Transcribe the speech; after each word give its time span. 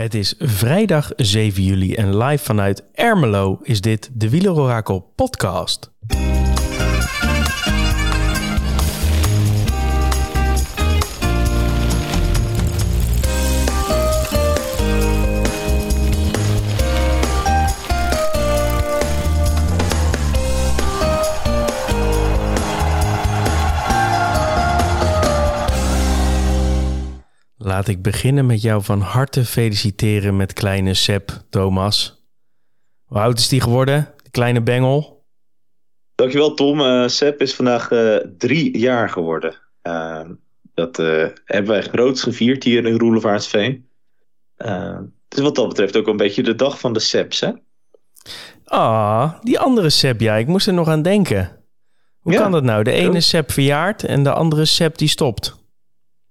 Het 0.00 0.14
is 0.14 0.34
vrijdag 0.38 1.12
7 1.16 1.62
juli 1.62 1.94
en 1.94 2.16
live 2.16 2.44
vanuit 2.44 2.84
Ermelo 2.92 3.58
is 3.62 3.80
dit 3.80 4.10
de 4.12 4.30
Wielerorakel 4.30 5.12
podcast. 5.14 5.90
Laat 27.70 27.88
ik 27.88 28.02
beginnen 28.02 28.46
met 28.46 28.62
jou 28.62 28.82
van 28.82 29.00
harte 29.00 29.44
feliciteren 29.44 30.36
met 30.36 30.52
kleine 30.52 30.94
Seb 30.94 31.30
Thomas. 31.50 32.24
Hoe 33.04 33.18
oud 33.18 33.38
is 33.38 33.48
die 33.48 33.60
geworden, 33.60 34.14
de 34.22 34.30
kleine 34.30 34.62
bengel? 34.62 35.24
Dankjewel 36.14 36.54
Tom. 36.54 36.80
Uh, 36.80 37.08
Seb 37.08 37.40
is 37.40 37.54
vandaag 37.54 37.90
uh, 37.90 38.16
drie 38.38 38.78
jaar 38.78 39.08
geworden. 39.08 39.54
Uh, 39.82 40.28
dat 40.74 40.96
hebben 41.44 41.70
wij 41.70 41.82
groots 41.82 42.22
gevierd 42.22 42.64
hier 42.64 42.86
in 42.86 42.98
Roelevaartsveen. 42.98 43.88
dus 45.28 45.40
wat 45.40 45.54
dat 45.54 45.68
betreft 45.68 45.96
ook 45.96 46.06
een 46.06 46.16
beetje 46.16 46.42
de 46.42 46.54
dag 46.54 46.80
van 46.80 46.92
de 46.92 47.00
Sebs, 47.00 47.40
hè? 47.40 47.50
Ah, 48.64 49.40
die 49.42 49.58
andere 49.58 49.90
Seb, 49.90 50.20
ja. 50.20 50.36
Ik 50.36 50.46
moest 50.46 50.66
er 50.66 50.74
nog 50.74 50.88
aan 50.88 51.02
denken. 51.02 51.64
Hoe 52.20 52.34
kan 52.34 52.52
dat 52.52 52.62
nou? 52.62 52.82
De 52.82 52.92
ene 52.92 53.20
Seb 53.20 53.50
verjaart 53.50 54.04
en 54.04 54.22
de 54.22 54.32
andere 54.32 54.64
Seb 54.64 54.98
die 54.98 55.08
stopt. 55.08 55.58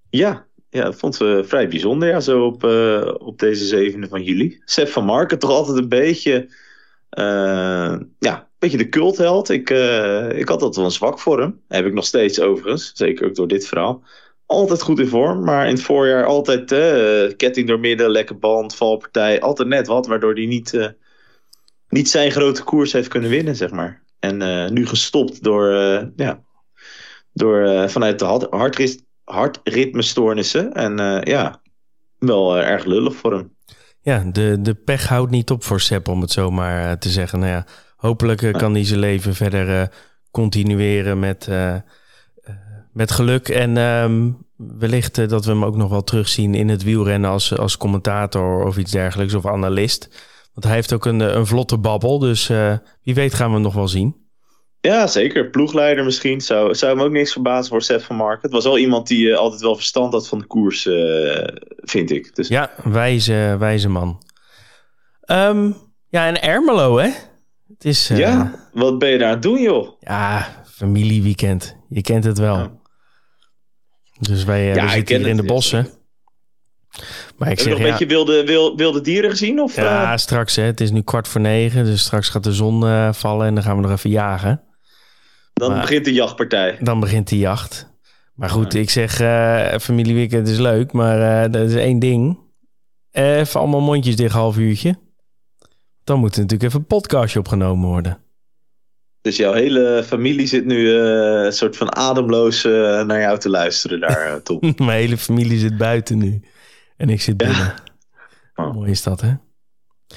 Ja, 0.09 0.47
ja, 0.69 0.83
dat 0.83 0.95
vond 0.95 1.15
ze 1.15 1.43
vrij 1.45 1.67
bijzonder, 1.67 2.09
ja, 2.09 2.19
zo 2.19 2.45
op, 2.45 2.63
uh, 2.63 3.13
op 3.17 3.39
deze 3.39 3.91
7e 3.91 4.09
van 4.09 4.23
juli. 4.23 4.61
Seb 4.65 4.87
van 4.87 5.05
Marken, 5.05 5.39
toch 5.39 5.49
altijd 5.49 5.77
een 5.77 5.89
beetje, 5.89 6.47
uh, 7.19 7.97
ja, 8.19 8.37
een 8.37 8.59
beetje 8.59 8.77
de 8.77 8.89
cultheld. 8.89 9.49
Ik, 9.49 9.69
uh, 9.69 10.29
ik 10.29 10.47
had 10.47 10.61
altijd 10.61 10.75
wel 10.75 10.85
een 10.85 10.91
zwak 10.91 11.19
voor 11.19 11.39
hem. 11.39 11.61
Heb 11.67 11.85
ik 11.85 11.93
nog 11.93 12.05
steeds 12.05 12.39
overigens, 12.39 12.91
zeker 12.93 13.27
ook 13.27 13.35
door 13.35 13.47
dit 13.47 13.67
verhaal. 13.67 14.03
Altijd 14.45 14.81
goed 14.81 14.99
in 14.99 15.07
vorm, 15.07 15.43
maar 15.43 15.65
in 15.65 15.73
het 15.73 15.81
voorjaar 15.81 16.25
altijd 16.25 16.65
ketting 17.35 17.67
door 17.67 17.79
midden, 17.79 18.09
lekker 18.09 18.39
band, 18.39 18.75
valpartij. 18.75 19.41
Altijd 19.41 19.67
net 19.67 19.87
wat, 19.87 20.07
waardoor 20.07 20.33
hij 20.33 20.45
niet, 20.45 20.93
niet 21.89 22.09
zijn 22.09 22.31
grote 22.31 22.63
koers 22.63 22.93
heeft 22.93 23.07
kunnen 23.07 23.29
winnen, 23.29 23.55
zeg 23.55 23.71
maar. 23.71 24.03
En 24.19 24.73
nu 24.73 24.85
gestopt 24.85 25.43
door, 25.43 25.71
ja, 26.15 26.43
door 27.33 27.89
vanuit 27.89 28.19
de 28.19 28.47
hardrit 28.49 29.07
hartritmestoornissen. 29.29 30.73
En 30.73 30.99
uh, 30.99 31.21
ja, 31.21 31.61
wel 32.17 32.57
uh, 32.57 32.67
erg 32.67 32.85
lullig 32.85 33.15
voor 33.15 33.33
hem. 33.33 33.55
Ja, 34.01 34.23
de, 34.31 34.57
de 34.61 34.73
pech 34.73 35.07
houdt 35.07 35.31
niet 35.31 35.51
op 35.51 35.63
voor 35.63 35.79
Sepp, 35.79 36.07
om 36.07 36.21
het 36.21 36.31
zo 36.31 36.51
maar 36.51 36.85
uh, 36.85 36.91
te 36.91 37.09
zeggen. 37.09 37.39
Nou 37.39 37.51
ja, 37.51 37.65
hopelijk 37.95 38.51
kan 38.51 38.73
hij 38.73 38.85
zijn 38.85 38.99
leven 38.99 39.35
verder 39.35 39.91
continueren 40.31 41.19
met, 41.19 41.49
met 42.93 43.11
geluk. 43.11 43.49
En 43.49 43.77
um, 43.77 44.37
wellicht 44.55 45.29
dat 45.29 45.45
we 45.45 45.51
hem 45.51 45.65
ook 45.65 45.75
nog 45.75 45.89
wel 45.89 46.03
terugzien 46.03 46.55
in 46.55 46.69
het 46.69 46.83
wielrennen 46.83 47.29
als, 47.29 47.57
als 47.57 47.77
commentator 47.77 48.65
of 48.65 48.77
iets 48.77 48.91
dergelijks, 48.91 49.33
of 49.33 49.45
analist. 49.45 50.07
Want 50.53 50.65
hij 50.65 50.75
heeft 50.75 50.93
ook 50.93 51.05
een, 51.05 51.19
een 51.19 51.45
vlotte 51.45 51.77
babbel, 51.77 52.19
dus 52.19 52.47
wie 53.03 53.13
weet 53.13 53.33
gaan 53.33 53.47
we 53.47 53.53
hem 53.53 53.61
nog 53.61 53.73
wel 53.73 53.87
zien. 53.87 54.28
Ja, 54.81 55.07
zeker. 55.07 55.49
Ploegleider 55.49 56.03
misschien. 56.03 56.41
Zou, 56.41 56.75
zou 56.75 56.95
hem 56.97 57.05
ook 57.05 57.11
niks 57.11 57.31
verbazen 57.31 57.69
voor 57.69 57.81
Seth 57.81 58.03
van 58.03 58.15
Mark. 58.15 58.41
Het 58.41 58.51
was 58.51 58.63
wel 58.63 58.77
iemand 58.77 59.07
die 59.07 59.25
uh, 59.25 59.37
altijd 59.37 59.61
wel 59.61 59.75
verstand 59.75 60.13
had 60.13 60.27
van 60.27 60.39
de 60.39 60.45
koers, 60.45 60.85
uh, 60.85 61.47
vind 61.77 62.11
ik. 62.11 62.35
Dus... 62.35 62.47
Ja, 62.47 62.71
wijze, 62.83 63.55
wijze 63.59 63.89
man. 63.89 64.23
Um, 65.25 65.75
ja, 66.09 66.27
en 66.27 66.41
Ermelo, 66.41 66.97
hè? 66.97 67.09
Het 67.67 67.85
is, 67.85 68.11
uh, 68.11 68.17
ja, 68.17 68.67
wat 68.73 68.99
ben 68.99 69.09
je 69.09 69.17
daar 69.17 69.27
aan 69.27 69.33
het 69.33 69.41
doen, 69.41 69.61
joh? 69.61 69.99
Ja, 69.99 70.47
familieweekend. 70.65 71.75
Je 71.89 72.01
kent 72.01 72.23
het 72.23 72.37
wel. 72.37 72.57
Ja. 72.57 72.71
Dus 74.19 74.43
wij, 74.43 74.65
ja, 74.65 74.73
wij 74.73 74.89
zitten 74.89 75.17
hier 75.17 75.27
in 75.27 75.37
de 75.37 75.43
bossen. 75.43 75.87
Maar 77.37 77.51
ik 77.51 77.57
Heb 77.57 77.59
zeg, 77.59 77.67
je 77.67 77.69
nog 77.69 77.79
een 77.79 77.89
beetje 77.89 78.05
wilde, 78.05 78.45
wilde, 78.45 78.75
wilde 78.75 79.01
dieren 79.01 79.29
gezien? 79.29 79.59
Of, 79.61 79.75
ja, 79.75 80.17
straks. 80.17 80.55
Hè. 80.55 80.63
Het 80.63 80.81
is 80.81 80.91
nu 80.91 81.01
kwart 81.01 81.27
voor 81.27 81.41
negen. 81.41 81.85
Dus 81.85 82.01
straks 82.01 82.29
gaat 82.29 82.43
de 82.43 82.53
zon 82.53 83.13
vallen 83.13 83.47
en 83.47 83.53
dan 83.53 83.63
gaan 83.63 83.75
we 83.75 83.81
nog 83.81 83.91
even 83.91 84.09
jagen. 84.09 84.63
Dan 85.59 85.79
begint 85.79 86.05
de 86.05 86.13
jachtpartij. 86.13 86.77
Dan 86.79 86.99
begint 86.99 87.29
de 87.29 87.37
jacht. 87.37 87.89
Maar 88.39 88.49
goed, 88.49 88.73
ik 88.73 88.89
zeg, 88.89 89.21
uh, 89.21 89.77
familieweekend 89.77 90.47
is 90.47 90.57
leuk, 90.57 90.91
maar 90.91 91.45
uh, 91.45 91.51
dat 91.51 91.69
is 91.69 91.75
één 91.75 91.99
ding. 91.99 92.39
Even 93.11 93.59
allemaal 93.59 93.81
mondjes 93.81 94.15
dicht, 94.15 94.33
half 94.33 94.57
uurtje. 94.57 94.95
Dan 96.03 96.19
moet 96.19 96.35
er 96.35 96.41
natuurlijk 96.41 96.69
even 96.69 96.79
een 96.79 96.85
podcastje 96.85 97.39
opgenomen 97.39 97.87
worden. 97.89 98.17
Dus 99.21 99.37
jouw 99.37 99.53
hele 99.53 100.03
familie 100.05 100.47
zit 100.47 100.65
nu 100.65 100.77
uh, 100.77 101.45
een 101.45 101.53
soort 101.53 101.77
van 101.77 101.95
ademloos 101.95 102.63
naar 102.63 103.19
jou 103.19 103.39
te 103.39 103.49
luisteren 103.49 103.99
daar, 103.99 104.41
Tom. 104.43 104.59
Mijn 104.77 104.89
hele 104.89 105.17
familie 105.17 105.59
zit 105.59 105.77
buiten 105.77 106.17
nu. 106.17 106.41
En 106.97 107.09
ik 107.09 107.21
zit 107.21 107.37
binnen. 107.37 107.73
Oh. 108.55 108.73
Mooi 108.73 108.91
is 108.91 109.03
dat, 109.03 109.21
hè? 109.21 109.33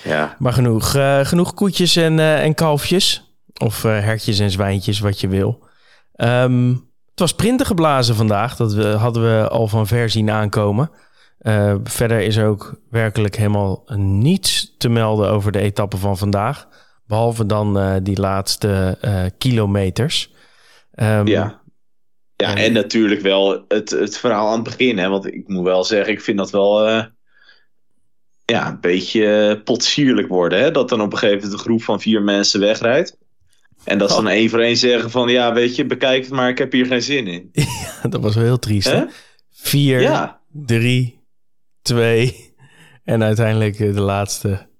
Ja. 0.04 0.36
Maar 0.38 0.52
genoeg, 0.52 0.90
genoeg 1.22 1.54
koetjes 1.54 1.96
en, 1.96 2.18
en 2.18 2.54
kalfjes. 2.54 3.31
Of 3.58 3.84
uh, 3.84 3.92
hertjes 4.00 4.38
en 4.38 4.50
zwijntjes, 4.50 5.00
wat 5.00 5.20
je 5.20 5.28
wil. 5.28 5.66
Um, 6.16 6.90
het 7.10 7.20
was 7.20 7.34
printen 7.34 7.66
geblazen 7.66 8.14
vandaag. 8.14 8.56
Dat 8.56 8.72
we, 8.72 8.84
hadden 8.86 9.22
we 9.22 9.48
al 9.48 9.68
van 9.68 9.86
ver 9.86 10.10
zien 10.10 10.30
aankomen. 10.30 10.90
Uh, 11.40 11.74
verder 11.84 12.20
is 12.20 12.36
er 12.36 12.46
ook 12.46 12.80
werkelijk 12.90 13.36
helemaal 13.36 13.84
niets 13.96 14.74
te 14.78 14.88
melden 14.88 15.30
over 15.30 15.52
de 15.52 15.58
etappe 15.58 15.96
van 15.96 16.18
vandaag. 16.18 16.68
Behalve 17.06 17.46
dan 17.46 17.78
uh, 17.78 17.94
die 18.02 18.20
laatste 18.20 18.98
kilometers. 19.38 20.32
Um, 20.94 21.26
ja. 21.26 21.60
Ja, 22.36 22.48
en, 22.48 22.56
en, 22.56 22.72
natuurlijk 22.72 23.20
wel 23.20 23.64
het, 23.68 23.90
het 23.90 24.18
verhaal 24.18 24.46
aan 24.48 24.54
het 24.54 24.76
begin. 24.76 24.98
Hè? 24.98 25.08
Want 25.08 25.26
ik 25.26 25.48
moet 25.48 25.64
wel 25.64 25.84
zeggen, 25.84 26.12
ik 26.12 26.20
vind 26.20 26.38
dat 26.38 26.50
wel 26.50 26.88
ja, 28.44 28.68
een 28.68 28.80
beetje 28.80 29.60
potsierlijk 29.64 30.28
worden. 30.28 30.60
Hè? 30.60 30.70
Dat 30.70 30.88
dan 30.88 31.00
op 31.00 31.12
een 31.12 31.18
gegeven 31.18 31.42
moment 31.42 31.58
een 31.58 31.64
groep 31.64 31.82
van 31.82 32.00
vier 32.00 32.22
mensen 32.22 32.60
wegrijdt. 32.60 33.16
En 33.84 33.98
dat 33.98 34.10
ze 34.10 34.16
dan 34.16 34.26
oh. 34.26 34.32
één 34.32 34.50
voor 34.50 34.60
één 34.60 34.76
zeggen 34.76 35.10
van... 35.10 35.28
ja, 35.28 35.52
weet 35.52 35.76
je, 35.76 35.86
bekijk 35.86 36.22
het 36.22 36.32
maar, 36.32 36.48
ik 36.48 36.58
heb 36.58 36.72
hier 36.72 36.86
geen 36.86 37.02
zin 37.02 37.26
in. 37.26 37.50
Ja, 38.02 38.08
dat 38.08 38.20
was 38.20 38.34
wel 38.34 38.44
heel 38.44 38.58
triest. 38.58 38.90
Hè? 38.90 39.04
Vier, 39.50 40.00
ja. 40.00 40.40
drie, 40.52 41.20
twee... 41.82 42.54
en 43.04 43.22
uiteindelijk 43.22 43.80
eh, 43.80 43.94
de 43.94 44.00
laatste... 44.00 44.70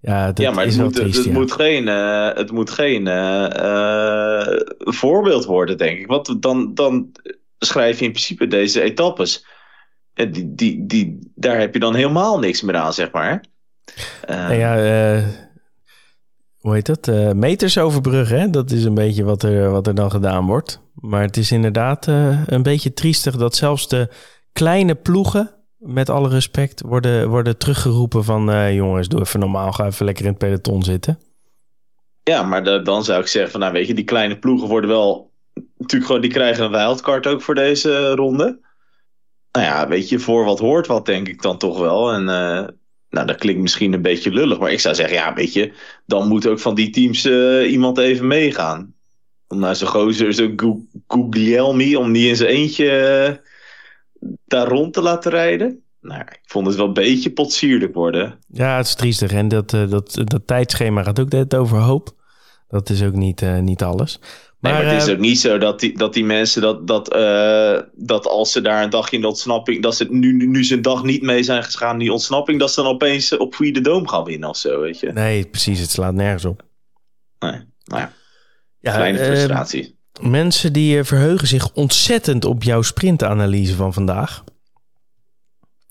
Ja, 0.00 0.26
dat 0.26 0.38
ja 0.38 0.50
maar 0.50 0.64
het, 0.64 0.76
moet, 0.76 0.94
triest, 0.94 1.16
het, 1.16 1.26
ja. 1.26 1.32
moet 1.32 1.52
geen, 1.52 1.86
het 2.36 2.50
moet 2.50 2.70
geen 2.70 3.08
voorbeeld 4.78 5.44
worden, 5.44 5.78
denk 5.78 5.98
ik. 5.98 6.06
Want 6.06 6.42
dan, 6.42 6.74
dan 6.74 7.12
schrijf 7.58 7.98
je 7.98 8.04
in 8.04 8.10
principe 8.10 8.46
deze 8.46 8.82
etappes. 8.82 9.46
Die, 10.14 10.54
die, 10.54 10.86
die, 10.86 11.32
daar 11.34 11.58
heb 11.58 11.74
je 11.74 11.80
dan 11.80 11.94
helemaal 11.94 12.38
niks 12.38 12.62
meer 12.62 12.76
aan, 12.76 12.92
zeg 12.92 13.10
maar. 13.10 13.44
Uh, 14.30 14.58
ja, 14.58 14.76
hoe 16.58 16.74
heet 16.74 16.86
dat? 16.86 17.08
Uh, 17.08 17.32
meters 17.32 17.78
overbruggen. 17.78 18.50
Dat 18.50 18.70
is 18.70 18.84
een 18.84 18.94
beetje 18.94 19.24
wat 19.24 19.42
er, 19.42 19.70
wat 19.70 19.86
er 19.86 19.94
dan 19.94 20.10
gedaan 20.10 20.46
wordt. 20.46 20.80
Maar 20.94 21.22
het 21.22 21.36
is 21.36 21.52
inderdaad 21.52 22.06
uh, 22.06 22.46
een 22.46 22.62
beetje 22.62 22.92
triestig 22.92 23.36
dat 23.36 23.54
zelfs 23.54 23.88
de 23.88 24.08
kleine 24.52 24.94
ploegen, 24.94 25.54
met 25.76 26.10
alle 26.10 26.28
respect, 26.28 26.80
worden, 26.80 27.28
worden 27.28 27.58
teruggeroepen 27.58 28.24
van 28.24 28.50
uh, 28.50 28.74
jongens, 28.74 29.08
doe 29.08 29.20
even 29.20 29.40
normaal, 29.40 29.72
ga 29.72 29.86
even 29.86 30.04
lekker 30.04 30.24
in 30.24 30.30
het 30.30 30.38
peloton 30.38 30.82
zitten. 30.82 31.18
Ja, 32.22 32.42
maar 32.42 32.84
dan 32.84 33.04
zou 33.04 33.20
ik 33.20 33.26
zeggen 33.26 33.50
van 33.50 33.60
nou 33.60 33.72
weet 33.72 33.86
je, 33.86 33.94
die 33.94 34.04
kleine 34.04 34.38
ploegen 34.38 34.68
worden 34.68 34.90
wel, 34.90 35.32
natuurlijk 35.78 36.06
gewoon, 36.06 36.20
die 36.20 36.30
krijgen 36.30 36.64
een 36.64 36.70
wildcard 36.70 37.26
ook 37.26 37.42
voor 37.42 37.54
deze 37.54 38.14
ronde. 38.14 38.60
Nou 39.52 39.66
ja, 39.66 39.88
weet 39.88 40.08
je, 40.08 40.18
voor 40.18 40.44
wat 40.44 40.58
hoort 40.58 40.86
wat 40.86 41.06
denk 41.06 41.28
ik 41.28 41.42
dan 41.42 41.58
toch 41.58 41.78
wel. 41.78 42.12
En 42.12 42.28
nou, 43.10 43.26
dat 43.26 43.36
klinkt 43.36 43.60
misschien 43.60 43.92
een 43.92 44.02
beetje 44.02 44.30
lullig, 44.30 44.58
maar 44.58 44.72
ik 44.72 44.80
zou 44.80 44.94
zeggen, 44.94 45.16
ja, 45.16 45.34
weet 45.34 45.52
je, 45.52 45.72
dan 46.06 46.28
moet 46.28 46.46
ook 46.46 46.58
van 46.58 46.74
die 46.74 46.90
teams 46.90 47.26
uh, 47.26 47.70
iemand 47.70 47.98
even 47.98 48.26
meegaan. 48.26 48.94
Om 49.48 49.58
naar 49.58 49.76
zo'n 49.76 49.88
gozer, 49.88 50.34
zo'n 50.34 50.88
Guglielmi, 51.06 51.96
om 51.96 52.12
die 52.12 52.28
in 52.28 52.36
zijn 52.36 52.50
eentje 52.50 53.40
uh, 54.20 54.30
daar 54.44 54.68
rond 54.68 54.92
te 54.92 55.02
laten 55.02 55.30
rijden. 55.30 55.82
Nou, 56.00 56.20
ik 56.20 56.40
vond 56.44 56.66
het 56.66 56.76
wel 56.76 56.86
een 56.86 56.92
beetje 56.92 57.32
potsierlijk 57.32 57.94
worden. 57.94 58.38
Ja, 58.48 58.76
het 58.76 58.86
is 58.86 58.94
triestig. 58.94 59.32
En 59.32 59.48
dat, 59.48 59.72
uh, 59.72 59.90
dat, 59.90 60.22
dat 60.24 60.46
tijdschema 60.46 61.02
gaat 61.02 61.20
ook 61.20 61.30
net 61.30 61.54
overhoop. 61.54 62.14
Dat 62.68 62.90
is 62.90 63.02
ook 63.02 63.14
niet, 63.14 63.60
niet 63.60 63.82
alles. 63.82 64.20
Maar, 64.58 64.72
nee, 64.72 64.82
maar 64.82 64.92
het 64.92 65.02
is 65.02 65.12
ook 65.12 65.18
niet 65.18 65.40
zo 65.40 65.58
dat 65.58 65.80
die, 65.80 65.98
dat 65.98 66.14
die 66.14 66.24
mensen 66.24 66.62
dat, 66.62 66.86
dat, 66.86 67.16
uh, 67.16 67.80
dat 67.94 68.26
als 68.26 68.52
ze 68.52 68.60
daar 68.60 68.82
een 68.82 68.90
dagje 68.90 69.16
in 69.16 69.22
de 69.22 69.28
ontsnapping, 69.28 69.82
dat 69.82 69.96
ze 69.96 70.06
nu, 70.10 70.46
nu 70.46 70.64
ze 70.64 70.74
een 70.74 70.82
dag 70.82 71.02
niet 71.02 71.22
mee 71.22 71.42
zijn 71.42 71.62
gegaan 71.62 71.92
in 71.92 71.98
die 71.98 72.12
ontsnapping, 72.12 72.60
dat 72.60 72.72
ze 72.72 72.82
dan 72.82 72.92
opeens 72.92 73.36
op 73.36 73.54
Free 73.54 73.72
de 73.72 73.80
Dome 73.80 74.08
gaan 74.08 74.24
winnen 74.24 74.48
of 74.48 74.56
zo, 74.56 74.80
weet 74.80 75.00
je. 75.00 75.12
Nee, 75.12 75.46
precies, 75.46 75.80
het 75.80 75.90
slaat 75.90 76.14
nergens 76.14 76.44
op. 76.44 76.62
Nee, 77.38 77.60
nou 77.84 78.00
ja. 78.00 78.12
ja 78.80 78.94
Kleine 78.94 79.18
uh, 79.18 79.24
frustratie. 79.24 79.98
Mensen 80.20 80.72
die 80.72 81.04
verheugen 81.04 81.48
zich 81.48 81.72
ontzettend 81.72 82.44
op 82.44 82.62
jouw 82.62 82.82
sprintanalyse 82.82 83.74
van 83.74 83.92
vandaag. 83.92 84.44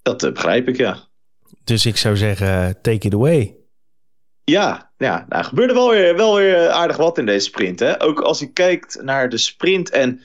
Dat 0.02 0.34
begrijp 0.34 0.68
ik, 0.68 0.78
ja. 0.78 1.08
Dus 1.64 1.86
ik 1.86 1.98
zou 1.98 2.18
zeggen, 2.18 2.82
take 2.82 3.08
it 3.08 3.14
away. 3.14 3.56
Ja, 4.46 4.92
ja 4.98 5.26
nou 5.30 5.44
gebeurde 5.44 5.74
wel 5.74 5.90
weer, 5.90 6.16
wel 6.16 6.36
weer 6.36 6.70
aardig 6.70 6.98
wat 6.98 7.18
in 7.18 7.26
deze 7.26 7.46
sprint. 7.46 7.80
Hè? 7.80 8.04
Ook 8.04 8.20
als 8.20 8.40
je 8.40 8.52
kijkt 8.52 9.02
naar 9.02 9.30
de 9.30 9.38
sprint 9.38 9.90
en 9.90 10.22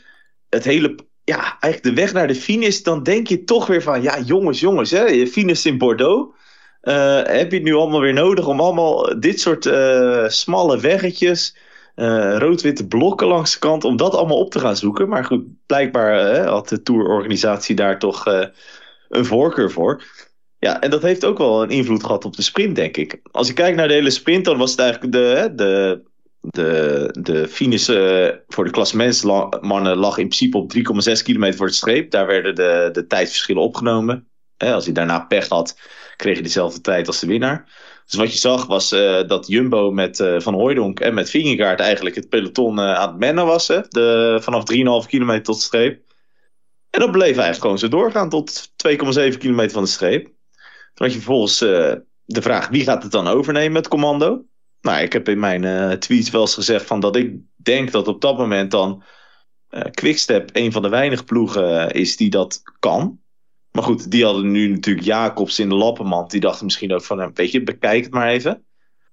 het 0.48 0.64
hele, 0.64 0.94
ja, 1.24 1.56
eigenlijk 1.60 1.82
de 1.82 2.02
weg 2.02 2.12
naar 2.12 2.26
de 2.26 2.34
finish, 2.34 2.80
dan 2.80 3.02
denk 3.02 3.26
je 3.26 3.44
toch 3.44 3.66
weer 3.66 3.82
van, 3.82 4.02
ja 4.02 4.18
jongens, 4.18 4.60
jongens, 4.60 4.90
hè, 4.90 5.04
je 5.04 5.26
finish 5.26 5.64
in 5.64 5.78
Bordeaux. 5.78 6.38
Uh, 6.82 7.22
heb 7.22 7.50
je 7.50 7.56
het 7.56 7.62
nu 7.62 7.74
allemaal 7.74 8.00
weer 8.00 8.12
nodig 8.12 8.46
om 8.46 8.60
allemaal 8.60 9.20
dit 9.20 9.40
soort 9.40 9.66
uh, 9.66 10.28
smalle 10.28 10.80
weggetjes, 10.80 11.56
uh, 11.96 12.36
rood-witte 12.38 12.86
blokken 12.86 13.26
langs 13.26 13.52
de 13.52 13.58
kant, 13.58 13.84
om 13.84 13.96
dat 13.96 14.14
allemaal 14.14 14.38
op 14.38 14.50
te 14.50 14.58
gaan 14.58 14.76
zoeken? 14.76 15.08
Maar 15.08 15.24
goed, 15.24 15.66
blijkbaar 15.66 16.44
had 16.46 16.68
de 16.68 16.82
tourorganisatie 16.82 17.74
daar 17.74 17.98
toch 17.98 18.24
een 19.08 19.24
voorkeur 19.24 19.70
voor. 19.70 20.02
Ja, 20.60 20.80
en 20.80 20.90
dat 20.90 21.02
heeft 21.02 21.24
ook 21.24 21.38
wel 21.38 21.62
een 21.62 21.70
invloed 21.70 22.02
gehad 22.02 22.24
op 22.24 22.36
de 22.36 22.42
sprint, 22.42 22.76
denk 22.76 22.96
ik. 22.96 23.20
Als 23.30 23.46
je 23.46 23.52
kijkt 23.52 23.76
naar 23.76 23.88
de 23.88 23.94
hele 23.94 24.10
sprint, 24.10 24.44
dan 24.44 24.58
was 24.58 24.70
het 24.70 24.80
eigenlijk 24.80 25.12
de, 25.12 25.52
de, 25.54 26.02
de, 26.40 27.08
de 27.20 27.48
finish 27.48 27.86
voor 28.48 28.64
de 28.64 28.70
klassementsmannen 28.70 29.96
lag 29.96 30.18
in 30.18 30.28
principe 30.28 30.58
op 30.58 30.72
3,6 30.76 31.22
kilometer 31.22 31.56
voor 31.56 31.66
de 31.66 31.72
streep. 31.72 32.10
Daar 32.10 32.26
werden 32.26 32.54
de, 32.54 32.88
de 32.92 33.06
tijdverschillen 33.06 33.62
opgenomen. 33.62 34.28
als 34.56 34.84
hij 34.84 34.94
daarna 34.94 35.20
pech 35.20 35.48
had, 35.48 35.78
kreeg 36.16 36.36
je 36.36 36.42
dezelfde 36.42 36.80
tijd 36.80 37.06
als 37.06 37.20
de 37.20 37.26
winnaar. 37.26 37.68
Dus 38.06 38.18
wat 38.18 38.32
je 38.32 38.38
zag 38.38 38.66
was 38.66 38.92
uh, 38.92 39.26
dat 39.26 39.46
Jumbo 39.46 39.90
met 39.90 40.18
uh, 40.18 40.40
Van 40.40 40.54
Hooijdonk 40.54 41.00
en 41.00 41.14
met 41.14 41.30
Vingegaard 41.30 41.80
eigenlijk 41.80 42.16
het 42.16 42.28
peloton 42.28 42.80
aan 42.80 43.08
het 43.08 43.18
mennen 43.18 43.46
was. 43.46 43.68
Hè? 43.68 43.80
De, 43.88 44.38
vanaf 44.40 44.62
3,5 45.04 45.08
kilometer 45.08 45.42
tot 45.42 45.54
de 45.54 45.62
streep. 45.62 46.02
En 46.90 47.00
dat 47.00 47.10
bleef 47.10 47.26
eigenlijk 47.26 47.60
gewoon 47.60 47.78
zo 47.78 47.88
doorgaan 47.88 48.28
tot 48.28 48.70
2,7 48.88 49.38
kilometer 49.38 49.72
van 49.72 49.82
de 49.82 49.88
streep. 49.88 50.30
Toen 50.94 51.06
had 51.06 51.12
je 51.12 51.22
vervolgens 51.22 51.58
de 52.24 52.42
vraag 52.42 52.68
wie 52.68 52.84
gaat 52.84 53.02
het 53.02 53.12
dan 53.12 53.26
overnemen, 53.26 53.76
het 53.76 53.88
commando? 53.88 54.44
Nou, 54.80 55.02
ik 55.02 55.12
heb 55.12 55.28
in 55.28 55.38
mijn 55.38 55.98
tweets 55.98 56.30
wel 56.30 56.40
eens 56.40 56.54
gezegd 56.54 56.86
van 56.86 57.00
dat 57.00 57.16
ik 57.16 57.36
denk 57.56 57.90
dat 57.90 58.08
op 58.08 58.20
dat 58.20 58.38
moment 58.38 58.70
dan 58.70 59.02
Quickstep 59.90 60.50
een 60.52 60.72
van 60.72 60.82
de 60.82 60.88
weinige 60.88 61.24
ploegen 61.24 61.90
is 61.90 62.16
die 62.16 62.30
dat 62.30 62.62
kan. 62.78 63.20
Maar 63.72 63.82
goed, 63.82 64.10
die 64.10 64.24
hadden 64.24 64.50
nu 64.50 64.68
natuurlijk 64.68 65.06
Jacobs 65.06 65.58
in 65.58 65.68
de 65.68 65.74
lappenmand. 65.74 66.30
Die 66.30 66.40
dachten 66.40 66.64
misschien 66.64 66.92
ook 66.92 67.02
van, 67.02 67.30
weet 67.34 67.50
je, 67.50 67.62
bekijk 67.62 68.04
het 68.04 68.12
maar 68.12 68.28
even. 68.28 68.64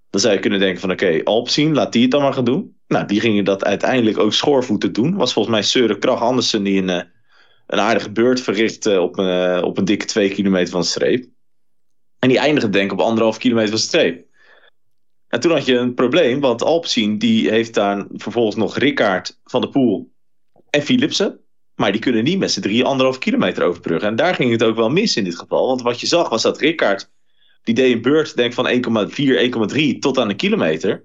Dan 0.10 0.22
zou 0.22 0.34
je 0.34 0.40
kunnen 0.40 0.60
denken 0.60 0.80
van, 0.80 0.92
oké, 0.92 1.22
okay, 1.24 1.72
laat 1.72 1.92
die 1.92 2.02
het 2.02 2.12
dan 2.12 2.22
maar 2.22 2.34
gaan 2.34 2.46
doen. 2.46 2.76
Nou, 2.88 3.06
die 3.06 3.20
gingen 3.20 3.44
dat 3.44 3.66
uiteindelijk 3.66 4.18
ook 4.18 4.34
schoorvoeten 4.34 4.94
doen. 4.94 5.16
Was 5.16 5.34
volgens 5.34 5.56
mij 5.56 5.64
Søren 5.64 6.00
Krach 6.00 6.22
Andersen 6.22 6.64
die 6.64 6.82
een, 6.82 6.90
eh, 6.90 7.04
een 7.68 7.80
aardige 7.80 8.12
beurt 8.12 8.42
verricht 8.42 8.86
op 8.98 9.18
een, 9.18 9.56
eh, 9.58 9.64
op 9.64 9.78
een 9.78 9.86
dikke 9.86 10.06
twee 10.06 10.30
kilometer 10.30 10.70
van 10.72 10.82
de 10.82 10.88
streep. 10.88 11.26
En 12.20 12.30
die 12.30 12.38
eindigde 12.38 12.70
denk 12.70 12.92
ik 12.92 13.00
op 13.00 13.06
anderhalf 13.06 13.38
kilometer 13.38 13.70
van 13.70 13.80
streep. 13.80 14.26
En 15.28 15.40
toen 15.40 15.52
had 15.52 15.66
je 15.66 15.78
een 15.78 15.94
probleem, 15.94 16.40
want 16.40 16.64
Alpecin 16.64 17.18
die 17.18 17.50
heeft 17.50 17.74
daar 17.74 18.06
vervolgens 18.14 18.56
nog 18.56 18.78
Rickaard 18.78 19.40
van 19.44 19.62
de 19.62 19.70
Poel 19.70 20.12
en 20.70 20.82
Philipsen. 20.82 21.40
Maar 21.76 21.92
die 21.92 22.02
kunnen 22.02 22.24
niet 22.24 22.40
met 22.40 22.52
z'n 22.52 22.62
drie 22.62 22.84
anderhalf 22.84 23.18
kilometer 23.18 23.64
overbruggen. 23.64 24.10
En 24.10 24.16
daar 24.16 24.36
ging 24.36 24.52
het 24.52 24.64
ook 24.64 24.76
wel 24.76 24.90
mis 24.90 25.16
in 25.16 25.24
dit 25.24 25.40
geval. 25.40 25.68
Want 25.68 25.82
wat 25.82 26.00
je 26.00 26.08
zag 26.08 26.30
was 26.30 26.42
dat 26.42 26.60
Rickard, 26.60 27.10
die 27.64 27.76
deed 27.76 27.94
een 27.94 28.02
beurt 28.02 28.36
denk 28.36 28.54
van 28.54 28.70
1,4, 28.70 28.74
1,3 29.74 30.00
tot 30.00 30.18
aan 30.18 30.30
een 30.30 30.36
kilometer. 30.36 31.04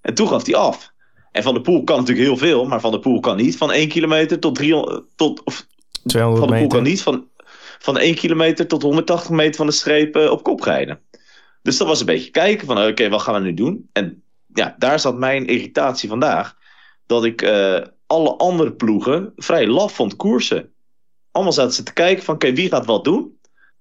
En 0.00 0.14
toen 0.14 0.28
gaf 0.28 0.46
hij 0.46 0.54
af. 0.54 0.92
En 1.32 1.42
Van 1.42 1.54
de 1.54 1.60
Poel 1.60 1.84
kan 1.84 1.98
natuurlijk 1.98 2.26
heel 2.26 2.36
veel, 2.36 2.64
maar 2.64 2.80
Van 2.80 2.90
de 2.90 2.98
Poel 2.98 3.20
kan 3.20 3.36
niet 3.36 3.56
van 3.56 3.72
1 3.72 3.88
kilometer 3.88 4.38
tot 4.38 4.54
300, 4.54 5.04
tot, 5.16 5.44
of, 5.44 5.66
200 6.06 6.44
Van 6.44 6.54
de 6.54 6.60
Poel 6.60 6.72
kan 6.72 6.82
niet 6.82 7.02
van, 7.02 7.28
van 7.78 7.98
1 7.98 8.14
kilometer 8.14 8.66
tot 8.66 8.82
180 8.82 9.30
meter 9.30 9.54
van 9.54 9.66
de 9.66 9.72
streep 9.72 10.16
op 10.16 10.42
kop 10.42 10.60
rijden. 10.60 11.00
Dus 11.62 11.76
dat 11.76 11.86
was 11.86 12.00
een 12.00 12.06
beetje 12.06 12.30
kijken 12.30 12.66
van 12.66 12.86
oké, 12.86 13.08
wat 13.08 13.22
gaan 13.22 13.34
we 13.34 13.40
nu 13.40 13.54
doen? 13.54 13.88
En 13.92 14.22
ja, 14.54 14.74
daar 14.78 15.00
zat 15.00 15.18
mijn 15.18 15.46
irritatie 15.46 16.08
vandaag. 16.08 16.56
Dat 17.06 17.24
ik 17.24 17.42
uh, 17.42 17.78
alle 18.06 18.36
andere 18.36 18.72
ploegen 18.72 19.32
vrij 19.36 19.66
laf 19.66 19.94
vond 19.94 20.16
koersen. 20.16 20.72
Allemaal 21.30 21.52
zaten 21.52 21.72
ze 21.72 21.82
te 21.82 21.92
kijken 21.92 22.24
van, 22.24 22.34
oké, 22.34 22.52
wie 22.52 22.68
gaat 22.68 22.86
wat 22.86 23.04
doen? 23.04 23.38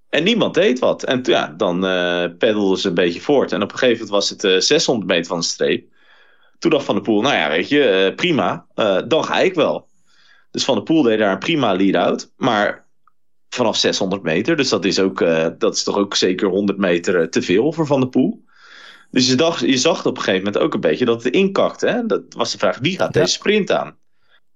En 0.10 0.24
niemand 0.24 0.54
deed 0.54 0.80
wat. 0.80 1.04
En 1.04 1.20
ja, 1.24 1.54
dan 1.58 1.86
uh, 1.86 2.26
peddelden 2.38 2.78
ze 2.78 2.88
een 2.88 2.94
beetje 2.94 3.22
voort. 3.22 3.52
En 3.52 3.62
op 3.62 3.72
een 3.72 3.78
gegeven 3.78 4.06
moment 4.06 4.16
was 4.16 4.30
het 4.30 4.44
uh, 4.44 4.56
eh, 4.56 4.62
600 4.62 5.10
meter 5.10 5.26
van 5.26 5.40
de 5.40 5.46
streep. 5.46 5.94
Toen 6.60 6.72
dacht 6.72 6.86
Van 6.86 6.96
der 6.96 7.04
Poel, 7.04 7.22
nou 7.22 7.36
ja, 7.36 7.50
weet 7.50 7.70
je, 7.70 8.14
prima, 8.16 8.66
dan 9.08 9.24
ga 9.24 9.40
ik 9.40 9.54
wel. 9.54 9.88
Dus 10.52 10.66
Van 10.66 10.76
der 10.76 10.84
Poel 10.84 11.02
deed 11.02 11.20
daar 11.20 11.32
een 11.32 11.40
prima 11.40 11.74
lead-out. 11.74 12.32
Maar 12.38 12.85
vanaf 13.56 13.78
600 13.78 14.24
meter, 14.24 14.56
dus 14.56 14.70
dat 14.70 14.86
is, 14.86 15.00
ook, 15.00 15.20
dat 15.58 15.76
is 15.76 15.84
toch 15.84 15.98
ook 15.98 16.16
zeker 16.16 16.48
100 16.48 16.78
meter 16.78 17.30
te 17.30 17.42
veel 17.42 17.74
voor 17.74 17.86
Van 17.86 18.00
der 18.00 18.10
Poel. 18.10 18.46
Dus 19.16 19.28
je, 19.28 19.36
dacht, 19.36 19.60
je 19.60 19.78
zag 19.78 20.06
op 20.06 20.18
een 20.18 20.24
gegeven 20.24 20.46
moment 20.46 20.64
ook 20.64 20.74
een 20.74 20.80
beetje 20.80 21.06
dat 21.06 21.24
het 21.24 21.34
inkakte. 21.34 21.88
Hè? 21.88 22.06
Dat 22.06 22.22
was 22.30 22.52
de 22.52 22.58
vraag, 22.58 22.78
wie 22.78 22.98
gaat 22.98 23.14
deze 23.14 23.32
sprint 23.32 23.72
aan? 23.72 23.98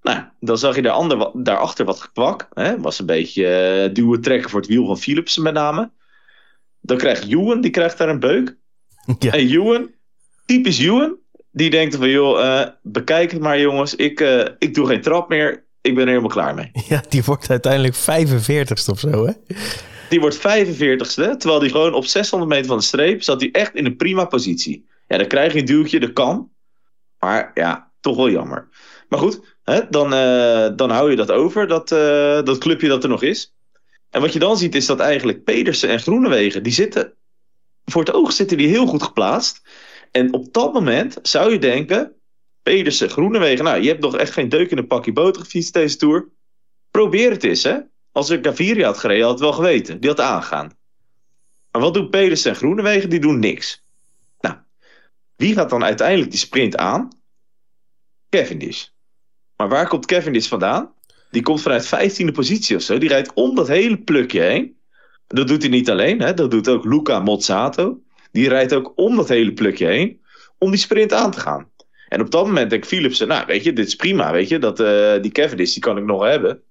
Nou, 0.01 0.23
dan 0.39 0.57
zag 0.57 0.75
je 0.75 0.81
daarachter, 0.81 1.43
daarachter 1.43 1.85
wat 1.85 2.01
gekwak. 2.01 2.47
Hè? 2.53 2.79
Was 2.79 2.99
een 2.99 3.05
beetje 3.05 3.43
uh, 3.87 3.93
duwen 3.93 4.21
trekken 4.21 4.49
voor 4.49 4.59
het 4.59 4.69
wiel 4.69 4.85
van 4.85 4.97
Philipsen 4.97 5.43
met 5.43 5.53
name. 5.53 5.91
Dan 6.81 6.97
krijgt 6.97 7.27
Ewan, 7.27 7.61
die 7.61 7.71
krijgt 7.71 7.97
daar 7.97 8.09
een 8.09 8.19
beuk. 8.19 8.57
Ja. 9.19 9.31
En 9.31 9.47
Ewan, 9.47 9.91
typisch 10.45 10.79
Ewan, 10.79 11.17
die 11.51 11.69
denkt 11.69 11.95
van 11.95 12.09
joh, 12.09 12.39
uh, 12.39 12.65
bekijk 12.81 13.31
het 13.31 13.41
maar 13.41 13.59
jongens. 13.59 13.95
Ik, 13.95 14.19
ik 14.59 14.73
doe 14.73 14.87
geen 14.87 15.01
trap 15.01 15.29
meer. 15.29 15.65
Ik 15.81 15.95
ben 15.95 16.03
er 16.03 16.09
helemaal 16.09 16.29
klaar 16.29 16.55
mee. 16.55 16.71
Ja, 16.87 17.03
die 17.09 17.23
wordt 17.23 17.49
uiteindelijk 17.49 17.95
45ste 17.95 18.91
of 18.91 18.99
zo 18.99 19.25
hè? 19.25 19.33
Die 20.09 20.19
wordt 20.19 20.37
45ste, 20.37 21.37
terwijl 21.37 21.59
die 21.59 21.69
gewoon 21.69 21.93
op 21.93 22.05
600 22.05 22.51
meter 22.51 22.67
van 22.67 22.77
de 22.77 22.83
streep 22.83 23.23
zat 23.23 23.41
hij 23.41 23.51
echt 23.51 23.75
in 23.75 23.85
een 23.85 23.95
prima 23.95 24.25
positie. 24.25 24.87
Ja, 25.07 25.17
dan 25.17 25.27
krijg 25.27 25.53
je 25.53 25.59
een 25.59 25.65
duwtje, 25.65 25.99
dat 25.99 26.13
kan. 26.13 26.51
Maar 27.19 27.51
ja, 27.53 27.91
toch 27.99 28.15
wel 28.15 28.29
jammer. 28.29 28.69
Maar 29.09 29.19
goed, 29.19 29.57
hè, 29.63 29.81
dan, 29.89 30.13
uh, 30.13 30.69
dan 30.75 30.89
hou 30.89 31.09
je 31.09 31.15
dat 31.15 31.31
over, 31.31 31.67
dat, 31.67 31.91
uh, 31.91 32.43
dat 32.43 32.57
clubje 32.57 32.87
dat 32.87 33.03
er 33.03 33.09
nog 33.09 33.23
is. 33.23 33.53
En 34.09 34.21
wat 34.21 34.33
je 34.33 34.39
dan 34.39 34.57
ziet 34.57 34.75
is 34.75 34.85
dat 34.85 34.99
eigenlijk 34.99 35.43
Pedersen 35.43 35.89
en 35.89 35.99
Groenewegen, 35.99 36.63
die 36.63 36.73
zitten, 36.73 37.13
voor 37.85 38.03
het 38.03 38.13
oog 38.13 38.31
zitten 38.31 38.57
die 38.57 38.67
heel 38.67 38.85
goed 38.85 39.03
geplaatst. 39.03 39.61
En 40.11 40.33
op 40.33 40.53
dat 40.53 40.73
moment 40.73 41.19
zou 41.21 41.51
je 41.51 41.59
denken, 41.59 42.13
Pedersen, 42.63 43.09
Groenewegen, 43.09 43.65
nou 43.65 43.81
je 43.81 43.87
hebt 43.87 44.01
nog 44.01 44.17
echt 44.17 44.33
geen 44.33 44.49
deuk 44.49 44.71
in 44.71 44.77
een 44.77 44.87
pakje 44.87 45.13
boter 45.13 45.41
gefietst 45.41 45.73
deze 45.73 45.97
Tour. 45.97 46.27
Probeer 46.91 47.31
het 47.31 47.43
eens 47.43 47.63
hè. 47.63 47.77
Als 48.11 48.29
ik 48.29 48.45
Gaviria 48.45 48.85
had 48.85 48.97
gereden, 48.97 49.23
had 49.23 49.31
het 49.31 49.41
wel 49.41 49.53
geweten. 49.53 49.99
Die 49.99 50.09
had 50.09 50.19
aangaan. 50.19 50.77
Maar 51.71 51.81
wat 51.81 51.93
doen 51.93 52.09
Pedersen 52.09 52.51
en 52.51 52.57
Groenewegen? 52.57 53.09
Die 53.09 53.19
doen 53.19 53.39
niks. 53.39 53.83
Nou, 54.39 54.55
wie 55.35 55.53
gaat 55.53 55.69
dan 55.69 55.83
uiteindelijk 55.83 56.31
die 56.31 56.39
sprint 56.39 56.77
aan? 56.77 57.07
Cavendish. 58.29 58.87
Maar 59.55 59.69
waar 59.69 59.87
komt 59.87 60.05
Cavendish 60.05 60.47
vandaan? 60.47 60.93
Die 61.31 61.41
komt 61.41 61.61
vanuit 61.61 61.85
15e 62.21 62.31
positie 62.33 62.75
of 62.75 62.81
zo. 62.81 62.97
Die 62.97 63.09
rijdt 63.09 63.33
om 63.33 63.55
dat 63.55 63.67
hele 63.67 63.97
plukje 63.97 64.41
heen. 64.41 64.77
Dat 65.27 65.47
doet 65.47 65.61
hij 65.61 65.71
niet 65.71 65.89
alleen, 65.89 66.21
hè? 66.21 66.33
dat 66.33 66.51
doet 66.51 66.69
ook 66.69 66.85
Luca 66.85 67.19
Mozzato. 67.19 68.01
Die 68.31 68.49
rijdt 68.49 68.73
ook 68.73 68.91
om 68.95 69.15
dat 69.15 69.29
hele 69.29 69.53
plukje 69.53 69.85
heen 69.85 70.21
om 70.57 70.71
die 70.71 70.79
sprint 70.79 71.13
aan 71.13 71.31
te 71.31 71.39
gaan. 71.39 71.69
En 72.09 72.21
op 72.21 72.31
dat 72.31 72.45
moment 72.45 72.69
denkt 72.69 72.87
Philipsen, 72.87 73.27
nou 73.27 73.45
weet 73.45 73.63
je, 73.63 73.73
dit 73.73 73.87
is 73.87 73.95
prima, 73.95 74.31
weet 74.31 74.49
je. 74.49 74.59
Dat, 74.59 74.79
uh, 74.79 75.21
die 75.21 75.31
Cavendish, 75.31 75.73
die 75.73 75.81
kan 75.81 75.97
ik 75.97 76.03
nog 76.03 76.23
hebben. 76.23 76.61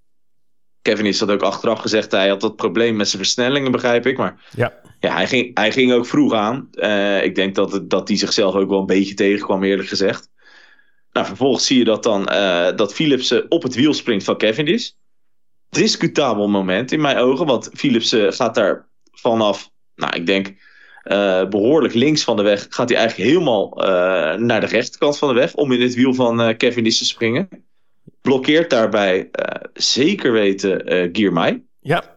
Cavendish 0.83 1.21
had 1.21 1.31
ook 1.31 1.43
achteraf 1.43 1.79
gezegd, 1.79 2.11
hij 2.11 2.29
had 2.29 2.41
dat 2.41 2.57
probleem 2.57 2.97
met 2.97 3.09
zijn 3.09 3.23
versnellingen, 3.23 3.73
begrijp 3.73 4.07
ik. 4.07 4.17
Maar 4.17 4.45
ja, 4.57 4.73
ja 5.01 5.15
hij, 5.15 5.27
ging, 5.27 5.59
hij 5.59 5.73
ging 5.73 5.93
ook 5.93 6.07
vroeg 6.07 6.33
aan. 6.33 6.69
Uh, 6.73 7.25
ik 7.25 7.35
denk 7.35 7.55
dat, 7.55 7.73
het, 7.73 7.91
dat 7.91 8.09
hij 8.09 8.17
zichzelf 8.17 8.55
ook 8.55 8.69
wel 8.69 8.81
een 8.81 8.87
beetje 8.87 9.15
tegenkwam, 9.15 9.63
eerlijk 9.63 9.89
gezegd. 9.89 10.31
Nou, 11.13 11.27
vervolgens 11.27 11.67
zie 11.67 11.79
je 11.79 11.85
dat 11.85 12.03
dan 12.03 12.29
uh, 12.33 12.69
dat 12.77 12.95
Philipsen 12.95 13.51
op 13.51 13.63
het 13.63 13.75
wiel 13.75 13.95
springt 13.95 14.25
van 14.25 14.37
Cavendish. 14.37 14.91
Discutabel 15.71 16.49
moment 16.49 16.93
in 16.93 17.01
mijn 17.01 17.17
ogen, 17.17 17.47
want 17.47 17.71
Philipsen 17.73 18.33
gaat 18.33 18.55
daar 18.55 18.89
vanaf, 19.13 19.71
nou 19.95 20.17
ik 20.17 20.27
denk 20.27 20.55
behoorlijk 21.51 21.95
links 21.95 22.25
van 22.25 22.37
de 22.37 22.43
weg, 22.43 22.67
gaat 22.69 22.89
hij 22.89 22.99
eigenlijk 22.99 23.31
helemaal 23.31 23.83
uh, 23.83 23.87
naar 24.35 24.61
de 24.61 24.67
rechterkant 24.67 25.19
van 25.19 25.29
de 25.29 25.35
weg 25.35 25.55
om 25.55 25.73
in 25.73 25.81
het 25.81 25.95
wiel 25.95 26.15
van 26.15 26.41
uh, 26.41 26.57
Cavendish 26.57 26.99
te 26.99 27.05
springen. 27.05 27.49
Blokkeert 28.21 28.71
daarbij 28.71 29.31
zeker 29.73 30.33
weten 30.33 30.95
uh, 30.95 31.09
Giermai. 31.13 31.65
Ja. 31.81 32.17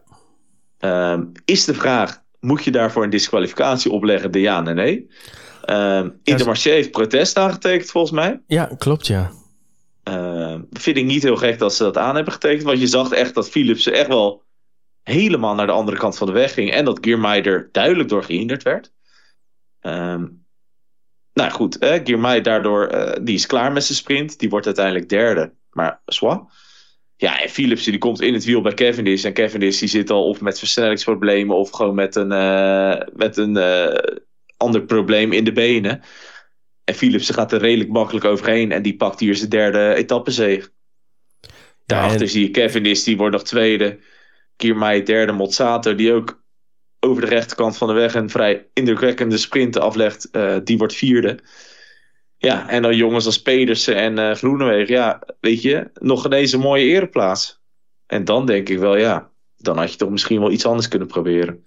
Ehm, 0.78 1.24
is 1.46 1.66
de 1.66 1.74
vraag, 1.74 2.22
moet 2.40 2.64
je 2.64 2.72
daarvoor 2.72 3.04
een 3.04 3.10
disqualificatie 3.10 3.92
opleggen, 3.92 4.32
de 4.32 4.40
ja 4.40 4.66
en 4.66 4.76
nee? 4.76 5.10
Uh, 5.66 6.06
Intermarché 6.24 6.70
heeft 6.70 6.92
protest 6.92 7.38
aangetekend 7.38 7.90
volgens 7.90 8.14
mij. 8.14 8.42
Ja, 8.48 8.70
klopt 8.78 9.08
ja. 9.08 9.32
Uh, 10.10 10.56
vind 10.72 10.98
ik 10.98 11.06
niet 11.06 11.24
heel 11.24 11.36
gek 11.36 11.60
dat 11.60 11.74
ze 11.74 11.84
dat 11.84 11.98
aan 11.98 12.16
hebben 12.16 12.34
getekend. 12.34 12.64
Want 12.64 12.80
je 12.80 12.88
zag 12.88 13.12
echt 13.12 13.34
dat 13.34 13.50
Philips 13.50 13.88
echt 13.88 14.08
wel 14.08 14.44
helemaal 15.04 15.56
naar 15.56 15.66
de 15.66 15.72
andere 15.72 15.98
kant 15.98 16.18
van 16.18 16.28
de 16.28 16.34
weg 16.34 16.54
ging. 16.54 16.72
En 16.72 16.86
dat 16.86 16.98
Giermai 17.02 17.42
er 17.42 17.70
duidelijk 17.72 18.10
door 18.10 18.24
gehinderd 18.24 18.64
werd. 18.64 18.92
Uh, 19.82 20.24
nou 21.34 21.52
goed, 21.52 21.78
eh, 21.78 22.44
daardoor 22.44 22.94
uh, 22.94 23.12
die 23.22 23.36
is 23.36 23.46
klaar 23.46 23.72
met 23.72 23.84
zijn 23.84 23.98
sprint. 23.98 24.40
Die 24.40 24.50
wordt 24.50 24.66
uiteindelijk 24.66 25.10
derde. 25.10 25.54
Maar 25.72 26.02
zwa. 26.06 26.48
Ja, 27.16 27.42
en 27.42 27.50
Philips 27.50 27.84
die 27.84 27.98
komt 27.98 28.22
in 28.22 28.34
het 28.34 28.44
wiel 28.44 28.62
bij 28.62 28.74
Cavendish. 28.74 29.24
En 29.24 29.34
Cavendish 29.34 29.80
die 29.80 29.90
zit 29.90 30.10
al 30.10 30.28
of 30.28 30.42
met 30.42 30.60
versnellingsproblemen 30.60 31.56
of 31.56 31.70
gewoon 31.70 31.96
met 31.96 32.16
een, 32.16 32.32
uh, 32.32 32.98
met 33.14 33.38
een 33.38 33.58
uh, 33.58 34.18
ander 34.58 34.82
probleem 34.82 35.32
in 35.32 35.44
de 35.44 35.52
benen. 35.52 36.02
En 36.84 36.96
Philips 36.96 37.30
gaat 37.30 37.52
er 37.52 37.60
redelijk 37.60 37.90
makkelijk 37.90 38.26
overheen. 38.26 38.72
En 38.72 38.82
die 38.82 38.96
pakt 38.96 39.20
hier 39.20 39.36
zijn 39.36 39.50
derde 39.50 39.94
etappezege. 39.94 40.70
Daarachter 41.86 42.20
ja, 42.20 42.26
en... 42.26 42.32
zie 42.32 42.44
je 42.44 42.52
Cavendish, 42.52 43.04
die 43.04 43.18
wordt 43.18 43.36
nog 43.36 43.44
tweede. 43.44 44.00
Kiermai 44.62 45.04
derde, 45.04 45.32
Mozzato, 45.32 45.96
die 45.96 46.14
ook 46.14 46.44
over 47.00 47.22
de 47.22 47.28
rechterkant 47.28 47.78
van 47.78 47.88
de 47.88 47.94
weg 47.94 48.16
een 48.16 48.30
vrij 48.30 48.68
indrukwekkende 48.74 49.38
sprint 49.38 49.80
aflegt. 49.80 50.30
Uh, 50.32 50.56
die 50.64 50.78
wordt 50.78 50.96
vierde. 50.96 51.40
Ja, 52.38 52.70
en 52.70 52.82
dan 52.82 52.96
jongens 52.96 53.26
als 53.26 53.42
Pedersen 53.42 53.96
en 53.96 54.20
uh, 54.20 54.32
Groenewegen. 54.32 54.96
Ja, 54.96 55.22
weet 55.40 55.62
je, 55.62 55.90
nog 55.94 56.26
ineens 56.26 56.52
een 56.52 56.60
mooie 56.60 56.86
ereplaats. 56.86 57.62
En 58.08 58.26
dan 58.26 58.46
denk 58.46 58.70
ik 58.70 58.80
wel, 58.80 58.98
ja, 58.98 59.30
dan 59.58 59.78
had 59.78 59.92
je 59.92 59.98
toch 59.98 60.10
misschien 60.10 60.40
wel 60.40 60.52
iets 60.52 60.66
anders 60.66 60.88
kunnen 60.88 61.08
proberen. 61.08 61.64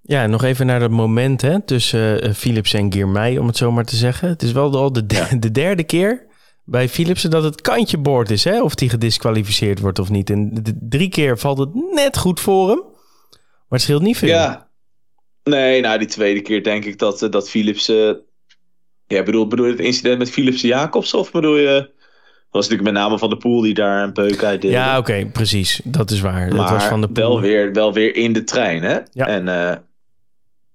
Ja, 0.00 0.26
nog 0.26 0.42
even 0.42 0.66
naar 0.66 0.80
dat 0.80 0.90
moment 0.90 1.42
hè, 1.42 1.62
tussen 1.62 2.26
uh, 2.26 2.32
Philips 2.32 2.74
en 2.74 2.92
Girmay, 2.92 3.36
om 3.36 3.46
het 3.46 3.56
zo 3.56 3.72
maar 3.72 3.84
te 3.84 3.96
zeggen. 3.96 4.28
Het 4.28 4.42
is 4.42 4.52
wel 4.52 4.76
al 4.76 4.92
de, 4.92 5.06
de 5.38 5.50
derde 5.50 5.84
keer 5.84 6.26
bij 6.64 6.88
Philipsen 6.88 7.30
dat 7.30 7.42
het 7.42 7.60
kantje 7.60 7.98
boord 7.98 8.30
is, 8.30 8.44
hè, 8.44 8.62
of 8.62 8.74
die 8.74 8.88
gedisqualificeerd 8.88 9.80
wordt 9.80 9.98
of 9.98 10.10
niet. 10.10 10.30
En 10.30 10.50
de, 10.62 10.76
drie 10.80 11.08
keer 11.08 11.38
valt 11.38 11.58
het 11.58 11.74
net 11.74 12.18
goed 12.18 12.40
voor 12.40 12.68
hem, 12.68 12.82
maar 13.30 13.40
het 13.68 13.80
scheelt 13.80 14.02
niet 14.02 14.18
veel. 14.18 14.28
Ja, 14.28 14.68
nee, 15.44 15.80
nou 15.80 15.98
die 15.98 16.08
tweede 16.08 16.40
keer 16.40 16.62
denk 16.62 16.84
ik 16.84 16.98
dat, 16.98 17.26
dat 17.30 17.50
Philipsen 17.50 18.22
ja, 19.12 19.22
bedoel, 19.22 19.46
bedoel 19.46 19.66
je 19.66 19.72
het 19.72 19.80
incident 19.80 20.18
met 20.18 20.30
Philips 20.30 20.60
Jacobs 20.60 21.14
of 21.14 21.30
bedoel 21.30 21.56
je... 21.56 21.90
was 22.50 22.68
natuurlijk 22.68 22.82
met 22.82 23.02
name 23.02 23.18
Van 23.18 23.30
de 23.30 23.36
Poel 23.36 23.60
die 23.60 23.74
daar 23.74 24.02
een 24.02 24.12
peuk 24.12 24.42
uit 24.42 24.62
deed. 24.62 24.70
Ja, 24.70 24.98
oké, 24.98 25.26
precies. 25.32 25.80
Dat 25.84 26.10
is 26.10 26.20
waar. 26.20 26.48
Maar 26.48 26.56
dat 26.56 26.70
was 26.70 26.84
van 26.84 27.00
de 27.00 27.08
Poel. 27.08 27.24
Wel, 27.24 27.40
weer, 27.40 27.72
wel 27.72 27.92
weer 27.92 28.16
in 28.16 28.32
de 28.32 28.44
trein, 28.44 28.82
hè? 28.82 28.98
Ja. 29.12 29.26
En 29.26 29.40
uh, 29.46 29.74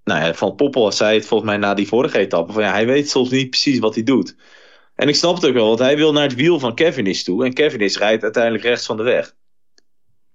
nou 0.04 0.26
ja, 0.26 0.34
Van 0.34 0.56
Poppel 0.56 0.92
zei 0.92 1.18
het 1.18 1.26
volgens 1.26 1.50
mij 1.50 1.60
na 1.60 1.74
die 1.74 1.88
vorige 1.88 2.18
etappe... 2.18 2.54
van 2.54 2.64
ja, 2.64 2.72
hij 2.72 2.86
weet 2.86 3.10
soms 3.10 3.30
niet 3.30 3.50
precies 3.50 3.80
wat 3.80 3.96
hij 3.96 4.04
doet. 4.04 4.36
En 4.98 5.08
ik 5.08 5.16
snap 5.16 5.36
het 5.36 5.46
ook 5.46 5.54
wel, 5.54 5.68
want 5.68 5.80
hij 5.80 5.98
wil 5.98 6.12
naar 6.12 6.24
het 6.24 6.36
wiel 6.36 6.60
van 6.60 6.76
Cavendish 6.76 7.22
toe... 7.22 7.46
en 7.46 7.54
Cavendish 7.54 7.98
rijdt 7.98 8.24
uiteindelijk 8.24 8.64
rechts 8.64 8.86
van 8.86 8.98
de 8.98 9.04
weg. 9.04 9.36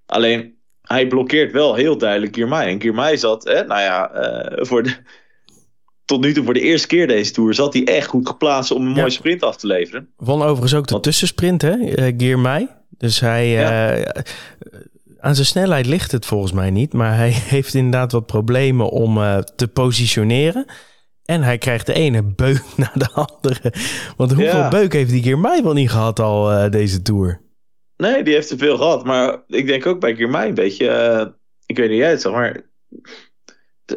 Alleen, 0.07 0.54
hij 0.83 1.07
blokkeert 1.07 1.52
wel 1.52 1.75
heel 1.75 1.99
duidelijk 1.99 2.35
Girmay. 2.35 2.66
En 2.66 2.81
Girmay 2.81 3.16
zat, 3.16 3.45
hè, 3.45 3.64
nou 3.64 3.81
ja, 3.81 4.11
uh, 4.14 4.64
voor 4.64 4.83
de 4.83 4.97
tot 6.04 6.21
nu 6.21 6.33
toe 6.33 6.45
voor 6.45 6.54
de 6.54 6.61
eerste 6.61 6.87
keer 6.87 7.07
deze 7.07 7.33
Tour 7.33 7.54
zat 7.54 7.73
hij 7.73 7.85
echt 7.85 8.07
goed 8.07 8.28
geplaatst 8.28 8.71
om 8.71 8.87
een 8.87 8.92
mooie 8.92 9.11
sprint 9.11 9.42
af 9.42 9.57
te 9.57 9.66
leveren. 9.66 10.09
Won 10.16 10.42
overigens 10.42 10.75
ook 10.75 10.87
de 10.87 11.00
tussensprint, 11.00 11.62
hè, 11.62 11.76
uh, 11.76 12.14
Gear 12.16 12.69
Dus 12.88 13.21
hij, 13.21 13.49
ja. 13.49 13.99
uh, 13.99 14.04
aan 15.21 15.35
zijn 15.35 15.47
snelheid 15.47 15.87
ligt 15.87 16.12
het 16.12 16.26
volgens 16.26 16.52
mij 16.52 16.71
niet, 16.71 16.92
maar 16.92 17.16
hij 17.16 17.31
heeft 17.54 17.75
inderdaad 17.75 18.12
wat 18.12 18.26
problemen 18.26 18.88
om 18.88 19.14
te 19.57 19.69
positioneren. 19.69 20.66
En 21.32 21.42
hij 21.42 21.58
krijgt 21.58 21.86
de 21.86 21.92
ene 21.92 22.22
beuk 22.22 22.62
na 22.76 22.90
de 22.94 23.10
andere. 23.12 23.72
Want 24.16 24.32
hoeveel 24.32 24.58
ja. 24.58 24.68
beuk 24.68 24.92
heeft 24.92 25.10
die 25.10 25.22
Gear 25.22 25.62
wel 25.62 25.72
niet 25.72 25.90
gehad 25.90 26.20
al 26.20 26.70
deze 26.70 27.02
Tour? 27.02 27.40
Nee, 27.96 28.22
die 28.22 28.34
heeft 28.34 28.48
te 28.48 28.58
veel 28.58 28.76
gehad. 28.76 29.04
Maar 29.04 29.42
ik 29.46 29.66
denk 29.66 29.86
ook 29.86 30.00
bij 30.00 30.14
Gear 30.14 30.46
een 30.46 30.54
beetje, 30.54 31.34
ik 31.66 31.76
weet 31.76 31.88
niet 31.88 31.98
jij 31.98 32.10
het 32.10 32.20
zeg 32.20 32.32
maar 32.32 32.70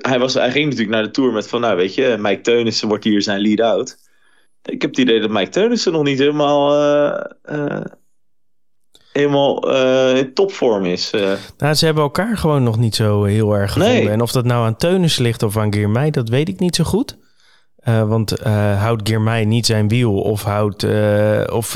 hij, 0.02 0.20
was, 0.20 0.34
hij 0.34 0.52
ging 0.52 0.66
natuurlijk 0.66 0.92
naar 0.92 1.04
de 1.04 1.12
Tour 1.12 1.32
met 1.32 1.48
van, 1.48 1.62
nou 1.62 1.76
weet 1.76 1.96
je, 1.96 2.16
Mike 2.20 2.42
Teunissen 2.42 2.88
wordt 2.88 3.04
hier 3.04 3.22
zijn 3.22 3.40
lead-out. 3.40 3.98
Ik 4.64 4.82
heb 4.82 4.90
het 4.90 5.00
idee 5.00 5.20
dat 5.20 5.30
Mike 5.30 5.50
Teunissen 5.50 5.92
nog 5.92 6.04
niet 6.04 6.20
helemaal, 6.20 6.82
uh, 6.82 7.24
uh, 7.52 7.86
helemaal 9.12 9.74
uh, 9.74 10.18
in 10.18 10.34
topvorm 10.34 10.86
is. 10.86 11.12
Nou, 11.58 11.74
ze 11.74 11.86
hebben 11.86 12.04
elkaar 12.04 12.38
gewoon 12.38 12.64
nog 12.64 12.78
niet 12.78 12.96
zo 12.96 13.24
heel 13.24 13.54
erg 13.56 13.72
gevonden. 13.72 14.04
Nee. 14.04 14.10
En 14.10 14.22
of 14.22 14.32
dat 14.32 14.46
nou 14.46 14.66
aan 14.66 14.78
Teunissen 14.78 15.24
ligt 15.24 15.44
of 15.44 15.58
aan 15.58 15.74
Geermij, 15.74 16.12
dat 16.12 16.30
weet 16.30 16.50
ik 16.50 16.60
niet 16.60 16.76
zo 16.76 16.84
goed. 16.84 17.18
Want 17.86 18.40
houdt 18.78 19.10
Geermij 19.10 19.46
niet 19.46 19.66
zijn 19.66 19.88
wiel 19.88 20.22
of, 20.22 20.44
houdt, 20.44 20.84
of 21.52 21.76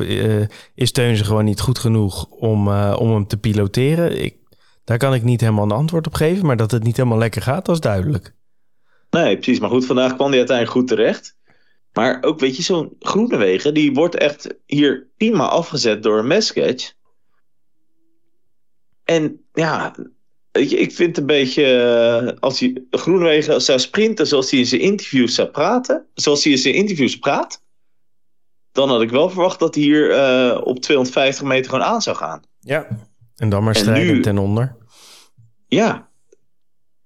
is 0.76 0.92
Teunissen 0.92 1.28
gewoon 1.28 1.46
niet 1.46 1.60
goed 1.60 1.80
genoeg 1.80 2.26
om, 2.26 2.68
om 2.94 3.14
hem 3.14 3.28
te 3.28 3.38
piloteren? 3.38 4.24
Ik, 4.24 4.36
daar 4.84 4.98
kan 4.98 5.14
ik 5.14 5.24
niet 5.24 5.42
helemaal 5.42 5.64
een 5.64 5.72
antwoord 5.72 6.08
op 6.08 6.14
geven, 6.14 6.46
maar 6.46 6.58
dat 6.58 6.72
het 6.72 6.84
niet 6.84 6.98
helemaal 6.98 7.18
lekker 7.18 7.42
gaat, 7.42 7.66
dat 7.66 7.76
is 7.76 7.82
duidelijk. 7.82 8.34
Nee, 9.10 9.36
precies. 9.36 9.60
Maar 9.60 9.70
goed, 9.70 9.86
vandaag 9.86 10.16
kwam 10.16 10.30
hij 10.30 10.38
uiteindelijk 10.38 10.78
goed 10.78 10.88
terecht. 10.88 11.38
Maar 11.94 12.24
ook, 12.24 12.40
weet 12.40 12.56
je, 12.58 12.64
zo'n 12.64 12.96
Groenewegen, 13.00 13.74
die 13.74 13.94
wordt 13.94 14.16
echt 14.16 14.56
hier 14.66 15.08
prima 15.18 15.48
afgezet 15.48 16.04
door 16.04 16.20
een 16.20 16.28
mesketch. 16.28 16.94
En 19.04 19.46
ja, 19.54 19.96
weet 20.60 20.70
je, 20.70 20.78
ik 20.78 20.92
vind 20.92 21.18
een 21.18 21.26
beetje, 21.26 21.64
uh, 22.24 22.40
als 22.40 22.60
hij 22.60 22.84
Groenewegen 22.92 23.62
zou 23.62 23.80
sprinten 23.80 24.28
zoals 24.28 24.52
hij 24.52 24.60
in 24.60 24.66
zijn 24.66 24.82
interviews 24.82 25.36
zou 25.36 25.48
praten, 25.48 26.06
zoals 26.14 26.44
hij 26.44 26.54
in 26.54 26.60
zijn 26.60 26.74
interviews 26.74 27.16
praat, 27.16 27.64
dan 28.72 28.90
had 28.90 29.02
ik 29.02 29.10
wel 29.10 29.30
verwacht 29.30 29.60
dat 29.60 29.76
hij 29.76 29.84
hier 29.84 30.10
uh, 30.10 30.62
op 30.64 30.80
250 30.80 31.44
meter 31.48 31.70
gewoon 31.70 31.86
aan 31.86 32.02
zou 32.02 32.16
gaan. 32.16 32.42
Ja, 32.60 32.88
en 33.36 33.50
dan 33.50 33.64
maar 33.64 33.76
strijden 33.76 34.22
ten 34.22 34.38
onder. 34.38 34.76
Ja, 35.68 36.10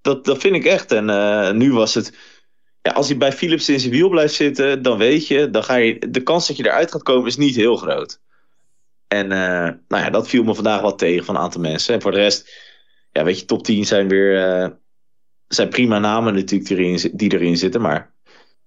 dat, 0.02 0.26
dat 0.26 0.38
vind 0.38 0.56
ik 0.56 0.66
echt. 0.66 0.92
En 0.92 1.10
uh, 1.10 1.52
nu 1.52 1.74
was 1.74 1.94
het. 1.94 2.18
Ja, 2.82 2.92
als 2.92 3.08
hij 3.08 3.18
bij 3.18 3.34
Philips 3.34 3.70
in 3.70 3.80
zijn 3.80 3.92
wiel 3.92 4.10
blijft 4.10 4.34
zitten, 4.34 4.82
dan 4.82 4.98
weet 4.98 5.28
je, 5.28 5.50
dan 5.50 5.64
ga 5.64 5.76
je, 5.76 6.10
de 6.10 6.24
kans 6.24 6.48
dat 6.48 6.58
je 6.58 6.66
eruit 6.66 6.92
gaat 6.92 7.04
komen 7.04 7.28
is 7.28 7.38
niet 7.38 7.56
heel 7.56 7.76
groot. 7.76 8.22
En 9.08 9.26
uh, 9.26 9.70
nou 9.88 10.04
ja, 10.04 10.10
dat 10.10 10.28
viel 10.28 10.44
me 10.44 10.56
vandaag 10.56 10.82
wat 10.82 10.98
tegen 10.98 11.26
van 11.26 11.36
een 11.36 11.42
aantal 11.42 11.62
mensen. 11.62 11.94
En 11.94 12.02
voor 12.02 12.12
de 12.12 12.18
rest, 12.18 12.63
ja, 13.14 13.24
weet 13.24 13.40
je, 13.40 13.46
top 13.46 13.64
10 13.64 13.86
zijn 13.86 14.08
weer 14.08 14.62
uh, 14.62 14.68
zijn 15.48 15.70
prima 15.70 16.00
namen 16.00 16.34
natuurlijk 16.34 16.70
die 16.70 16.78
erin, 16.78 17.12
die 17.14 17.34
erin 17.34 17.58
zitten. 17.58 17.82
Maar 17.82 18.12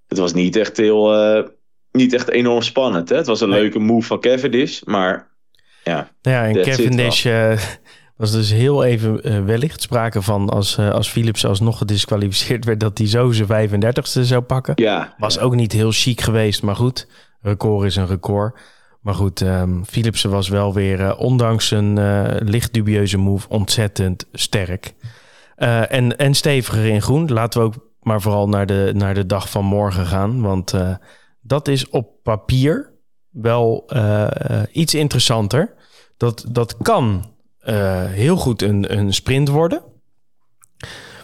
het 0.07 0.19
was 0.19 0.33
niet 0.33 0.57
echt 0.57 0.76
heel, 0.76 1.12
niet 1.93 2.15
echt 2.15 2.29
enorm 2.29 2.62
spannend. 2.62 3.09
Hè? 3.09 3.17
Het 3.17 3.26
was 3.26 3.41
een 3.41 3.49
nee. 3.49 3.61
leuke 3.61 3.79
move 3.79 4.07
van 4.07 4.21
Cavendish, 4.21 4.83
maar 4.85 5.29
ja. 5.85 6.11
Ja, 6.21 6.47
en 6.47 6.62
Cavendish 6.62 7.26
was 8.17 8.33
dus 8.33 8.53
heel 8.53 8.85
even 8.85 9.47
wellicht 9.47 9.83
sprake 9.83 10.23
van 10.23 10.49
als, 10.49 10.79
als 10.79 11.09
Philips 11.09 11.45
alsnog 11.45 11.79
gedisqualificeerd 11.79 12.65
werd, 12.65 12.81
dat 12.81 12.99
hij 12.99 13.07
zo 13.07 13.33
zijn 13.33 13.71
35ste 13.71 14.21
zou 14.21 14.41
pakken. 14.41 14.73
Ja. 14.76 15.15
Was 15.19 15.38
ook 15.38 15.55
niet 15.55 15.73
heel 15.73 15.91
chic 15.91 16.21
geweest, 16.21 16.62
maar 16.62 16.76
goed, 16.76 17.09
record 17.41 17.87
is 17.87 17.97
een 17.97 18.07
record. 18.07 18.59
Maar 19.07 19.15
goed, 19.15 19.41
um, 19.41 19.85
Philipsen 19.85 20.31
was 20.31 20.49
wel 20.49 20.75
weer, 20.75 21.01
uh, 21.01 21.15
ondanks 21.19 21.71
een 21.71 21.99
licht 22.45 22.73
dubieuze 22.73 23.19
move, 23.19 23.49
ontzettend 23.49 24.27
sterk. 24.33 24.95
en, 25.89 26.19
en 26.19 26.35
steviger 26.35 26.85
in 26.85 27.03
groen. 27.03 27.33
Laten 27.33 27.61
we 27.61 27.67
ook 27.67 27.75
maar 28.01 28.21
vooral 28.21 28.49
naar 28.49 28.67
de, 28.67 28.93
naar 28.95 29.15
de 29.15 29.27
dag 29.27 29.51
van 29.51 29.65
morgen 29.65 30.07
gaan. 30.07 30.41
Want 30.41 30.75
dat 31.41 31.69
is 31.69 31.89
op 31.89 32.09
papier 32.23 32.93
wel 33.31 33.91
iets 34.73 34.95
interessanter. 34.95 35.75
Dat, 36.17 36.45
dat 36.49 36.77
kan 36.77 37.25
uh, 37.67 38.05
heel 38.05 38.37
goed 38.37 38.63
een, 38.63 38.99
een 38.99 39.15
sprint 39.15 39.49
worden. 39.49 39.83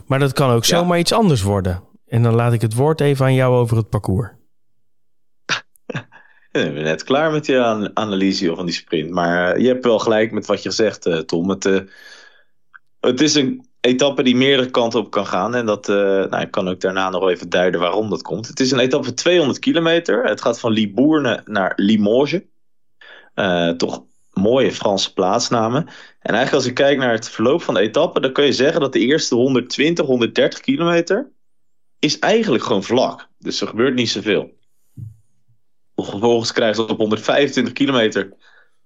Maar 0.07 0.19
dat 0.19 0.33
kan 0.33 0.51
ook 0.51 0.65
zomaar 0.65 0.99
iets 0.99 1.13
anders 1.13 1.43
worden. 1.43 1.83
En 2.07 2.23
dan 2.23 2.35
laat 2.35 2.53
ik 2.53 2.61
het 2.61 2.75
woord 2.75 3.01
even 3.01 3.25
aan 3.25 3.35
jou 3.35 3.55
over 3.55 3.77
het 3.77 3.89
parcours. 3.89 4.31
Ben 6.53 6.75
net 6.75 7.05
klaar 7.05 7.31
met 7.31 7.47
je 7.47 7.91
analyse 7.95 8.55
van 8.55 8.67
die 8.67 8.75
sprint. 8.75 9.11
Maar 9.11 9.57
uh, 9.57 9.63
je 9.63 9.69
hebt 9.69 9.85
wel 9.85 9.99
gelijk 9.99 10.33
met 10.33 10.47
wat 10.47 10.63
je 10.63 10.71
zegt, 10.71 11.07
uh, 11.07 11.19
Tom. 11.19 11.49
Het, 11.49 11.65
uh, 11.65 11.81
het 13.01 13.21
is 13.21 13.35
een 13.35 13.67
etappe 13.81 14.23
die 14.23 14.37
meerdere 14.37 14.71
kanten 14.71 15.01
op 15.01 15.11
kan 15.11 15.27
gaan. 15.27 15.55
En 15.55 15.67
dat 15.67 15.87
nou, 15.87 16.41
ik 16.41 16.51
kan 16.51 16.69
ook 16.69 16.81
daarna 16.81 17.11
nog 17.11 17.29
even 17.29 17.49
duiden 17.49 17.81
waarom 17.81 18.11
dat 18.11 18.23
komt. 18.23 18.49
Het 18.49 18.61
is 18.61 18.71
een 18.71 18.79
etappe 18.79 19.07
van 19.07 19.15
200 19.15 19.59
kilometer. 19.59 20.25
Het 20.25 20.41
gaat 20.41 20.61
van 20.61 20.73
Libourne 20.73 21.43
naar 21.45 21.73
Limoges. 21.77 22.41
toch 23.77 24.05
mooie 24.33 24.73
Franse 24.73 25.13
plaatsnamen. 25.13 25.87
En 26.21 26.35
eigenlijk 26.35 26.53
als 26.53 26.67
ik 26.67 26.75
kijk 26.75 26.99
naar 26.99 27.13
het 27.13 27.29
verloop 27.29 27.63
van 27.63 27.75
de 27.75 27.81
etappe, 27.81 28.21
dan 28.21 28.33
kun 28.33 28.45
je 28.45 28.53
zeggen 28.53 28.81
dat 28.81 28.93
de 28.93 28.99
eerste 28.99 29.35
120, 29.35 30.07
130 30.07 30.61
kilometer 30.61 31.31
is 31.99 32.19
eigenlijk 32.19 32.65
gewoon 32.65 32.83
vlak. 32.83 33.29
Dus 33.39 33.61
er 33.61 33.67
gebeurt 33.67 33.95
niet 33.95 34.11
zoveel. 34.11 34.61
Vervolgens 36.05 36.53
krijgen 36.53 36.75
ze 36.77 36.93
op 36.93 36.99
125 36.99 37.73
kilometer 37.73 38.33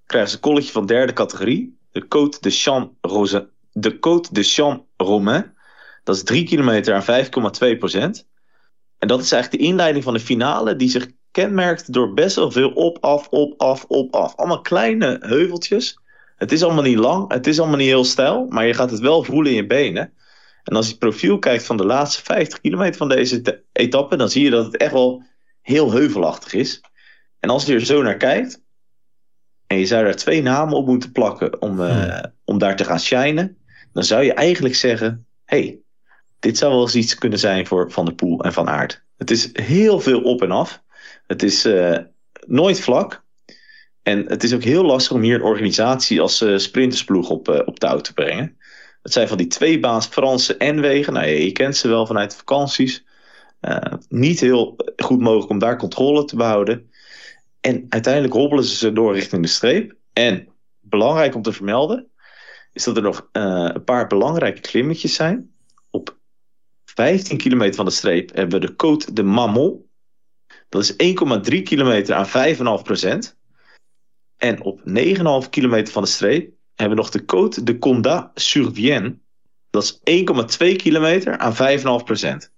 krijgen 0.07 0.31
ze 0.31 0.37
een 0.37 0.43
kolletje 0.43 0.73
van 0.73 0.87
derde 0.87 1.13
categorie. 1.13 1.79
De 1.93 2.05
Côte 2.05 2.41
de 2.41 2.51
Champ 2.51 2.93
de 3.73 3.95
Côte 3.95 4.33
de 4.33 4.43
Champ 4.43 4.85
Romain. 4.97 5.55
Dat 6.05 6.17
is 6.17 6.23
3 6.23 6.45
kilometer 6.45 6.95
aan 6.95 7.25
5,2 7.73 7.79
procent. 7.79 8.29
En 8.99 9.09
dat 9.09 9.21
is 9.21 9.33
eigenlijk 9.33 9.63
de 9.63 9.69
inleiding 9.69 10.05
van 10.05 10.15
de 10.15 10.21
finale 10.21 10.77
die 10.77 10.89
zich 10.89 11.07
kenmerkt 11.31 11.93
door 11.93 12.15
best 12.15 12.37
wel 12.37 12.51
veel 12.51 12.71
op, 12.71 12.99
af, 13.01 13.29
op, 13.29 13.61
af, 13.61 13.85
op, 13.85 14.15
af. 14.15 14.37
Allemaal 14.37 14.61
kleine 14.61 15.17
heuveltjes. 15.21 15.99
Het 16.37 16.53
is 16.53 16.63
allemaal 16.63 16.83
niet 16.83 16.99
lang, 16.99 17.33
het 17.33 17.47
is 17.47 17.59
allemaal 17.59 17.77
niet 17.77 17.87
heel 17.87 18.05
stijl, 18.05 18.47
maar 18.49 18.67
je 18.67 18.75
gaat 18.75 18.91
het 18.91 19.01
wel 19.01 19.23
voelen 19.23 19.51
in 19.51 19.57
je 19.57 19.67
benen. 19.67 20.13
En 20.65 20.77
als 20.77 20.85
je 20.85 20.91
het 20.91 21.01
profiel 21.01 21.39
kijkt 21.39 21.65
van 21.65 21.77
de 21.77 21.87
laatste 21.87 22.23
50 22.23 22.61
kilometer 22.61 22.97
van 22.97 23.09
deze 23.09 23.63
etappe, 23.73 24.17
dan 24.17 24.29
zie 24.29 24.45
je 24.45 24.51
dat 24.51 24.65
het 24.65 24.77
echt 24.77 24.93
wel 24.93 25.23
heel 25.61 25.93
heuvelachtig 25.93 26.53
is. 26.53 26.81
En 27.41 27.51
als 27.51 27.67
je 27.67 27.75
er 27.75 27.85
zo 27.85 28.03
naar 28.03 28.17
kijkt, 28.17 28.65
en 29.67 29.79
je 29.79 29.87
zou 29.87 30.05
daar 30.05 30.17
twee 30.17 30.43
namen 30.43 30.77
op 30.77 30.87
moeten 30.87 31.13
plakken 31.13 31.63
om, 31.63 31.81
uh, 31.81 32.23
om 32.45 32.59
daar 32.59 32.77
te 32.77 32.85
gaan 32.85 33.01
shinen, 33.01 33.57
dan 33.93 34.05
zou 34.05 34.23
je 34.23 34.33
eigenlijk 34.33 34.75
zeggen: 34.75 35.27
hey, 35.45 35.81
dit 36.39 36.59
zou 36.59 36.73
wel 36.73 36.83
eens 36.83 36.95
iets 36.95 37.15
kunnen 37.15 37.39
zijn 37.39 37.67
voor 37.67 37.91
Van 37.93 38.05
der 38.05 38.15
Poel 38.15 38.45
en 38.45 38.53
Van 38.53 38.69
Aert. 38.69 39.05
Het 39.17 39.31
is 39.31 39.51
heel 39.53 40.01
veel 40.01 40.23
op 40.23 40.43
en 40.43 40.51
af. 40.51 40.83
Het 41.27 41.43
is 41.43 41.67
uh, 41.67 41.99
nooit 42.47 42.81
vlak. 42.81 43.25
En 44.03 44.25
het 44.27 44.45
is 44.45 44.55
ook 44.55 44.63
heel 44.63 44.85
lastig 44.85 45.13
om 45.13 45.23
hier 45.23 45.35
een 45.35 45.43
organisatie 45.43 46.21
als 46.21 46.43
uh, 46.43 46.59
sprintersploeg 46.59 47.31
op, 47.31 47.49
uh, 47.49 47.61
op 47.65 47.79
touw 47.79 48.01
te 48.01 48.13
brengen. 48.13 48.57
Het 49.03 49.13
zijn 49.13 49.29
van 49.29 49.37
die 49.37 49.47
twee 49.47 49.81
baans 49.81 50.07
Franse 50.07 50.57
N-wegen. 50.59 51.13
Nou, 51.13 51.27
je, 51.27 51.45
je, 51.45 51.53
kent 51.53 51.77
ze 51.77 51.89
wel 51.89 52.07
vanuit 52.07 52.31
de 52.31 52.37
vakanties. 52.37 53.05
niet 54.09 54.41
heel 54.41 54.77
goed 54.97 55.21
mogelijk 55.21 55.51
om 55.51 55.59
daar 55.59 55.79
controle 55.79 56.25
te 56.25 56.37
behouden. 56.37 56.86
En 57.67 57.87
uiteindelijk 57.89 58.35
hobbelen 58.35 58.65
ze 58.65 58.93
door 58.93 59.15
richting 59.15 59.43
de 59.43 59.49
streep. 59.49 59.95
En 60.13 60.49
belangrijk 60.81 61.35
om 61.35 61.43
te 61.43 61.53
vermelden, 61.53 62.11
is 62.73 62.85
dat 62.85 62.97
er 62.97 63.03
nog 63.03 63.29
een 63.33 63.85
paar 63.85 64.07
belangrijke 64.07 64.61
klimmetjes 64.61 65.15
zijn. 65.15 65.55
Op 65.91 66.19
15 66.85 67.37
kilometer 67.37 67.75
van 67.75 67.85
de 67.85 67.91
streep 67.91 68.35
hebben 68.35 68.61
we 68.61 68.67
de 68.67 68.73
Côte 68.73 69.13
de 69.13 69.23
Mammon. 69.23 69.85
Dat 70.69 70.83
is 70.83 70.93
1,3 71.53 71.63
kilometer 71.63 72.15
aan 72.15 72.79
5,5 72.79 72.83
procent. 72.83 73.37
En 74.37 74.63
op 74.63 74.81
9,5 75.45 75.51
kilometer 75.51 75.93
van 75.93 76.03
de 76.03 76.09
streep 76.09 76.53
hebben 76.75 76.97
we 76.97 77.03
nog 77.03 77.11
de 77.11 77.23
Côte 77.23 77.63
de 77.63 77.79
Condat 77.79 78.31
sur 78.35 78.73
Vienne. 78.73 79.19
Dat 79.71 79.83
is 79.83 80.25
1,2 80.69 80.77
kilometer 80.77 81.39
aan 81.39 81.55
5,5 82.01 82.05
procent. 82.05 82.53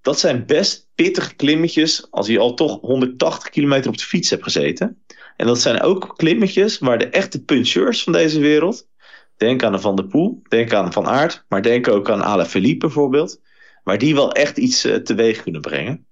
Dat 0.00 0.18
zijn 0.18 0.46
best 0.46 0.88
pittige 0.94 1.34
klimmetjes 1.34 2.10
als 2.10 2.26
je 2.26 2.38
al 2.38 2.54
toch 2.54 2.80
180 2.80 3.48
kilometer 3.48 3.90
op 3.90 3.96
de 3.96 4.04
fiets 4.04 4.30
hebt 4.30 4.42
gezeten. 4.42 5.02
En 5.36 5.46
dat 5.46 5.60
zijn 5.60 5.80
ook 5.80 6.12
klimmetjes 6.16 6.78
waar 6.78 6.98
de 6.98 7.08
echte 7.08 7.44
puncheurs 7.44 8.02
van 8.02 8.12
deze 8.12 8.40
wereld... 8.40 8.88
Denk 9.38 9.62
aan 9.62 9.72
de 9.72 9.78
Van 9.78 9.96
der 9.96 10.06
Poel, 10.06 10.42
denk 10.48 10.72
aan 10.72 10.92
Van 10.92 11.06
Aert, 11.06 11.44
maar 11.48 11.62
denk 11.62 11.88
ook 11.88 12.10
aan 12.10 12.22
Alain 12.22 12.48
Philippe 12.48 12.86
bijvoorbeeld. 12.86 13.40
Waar 13.82 13.98
die 13.98 14.14
wel 14.14 14.32
echt 14.32 14.58
iets 14.58 14.84
uh, 14.84 14.94
teweeg 14.94 15.42
kunnen 15.42 15.60
brengen. 15.60 16.06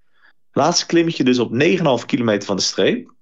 Laatste 0.53 0.87
klimmetje 0.87 1.25
dus 1.25 1.39
op 1.39 1.53
9,5 2.01 2.07
kilometer 2.07 2.47
van 2.47 2.57
de 2.57 2.63
streep. 2.63 3.15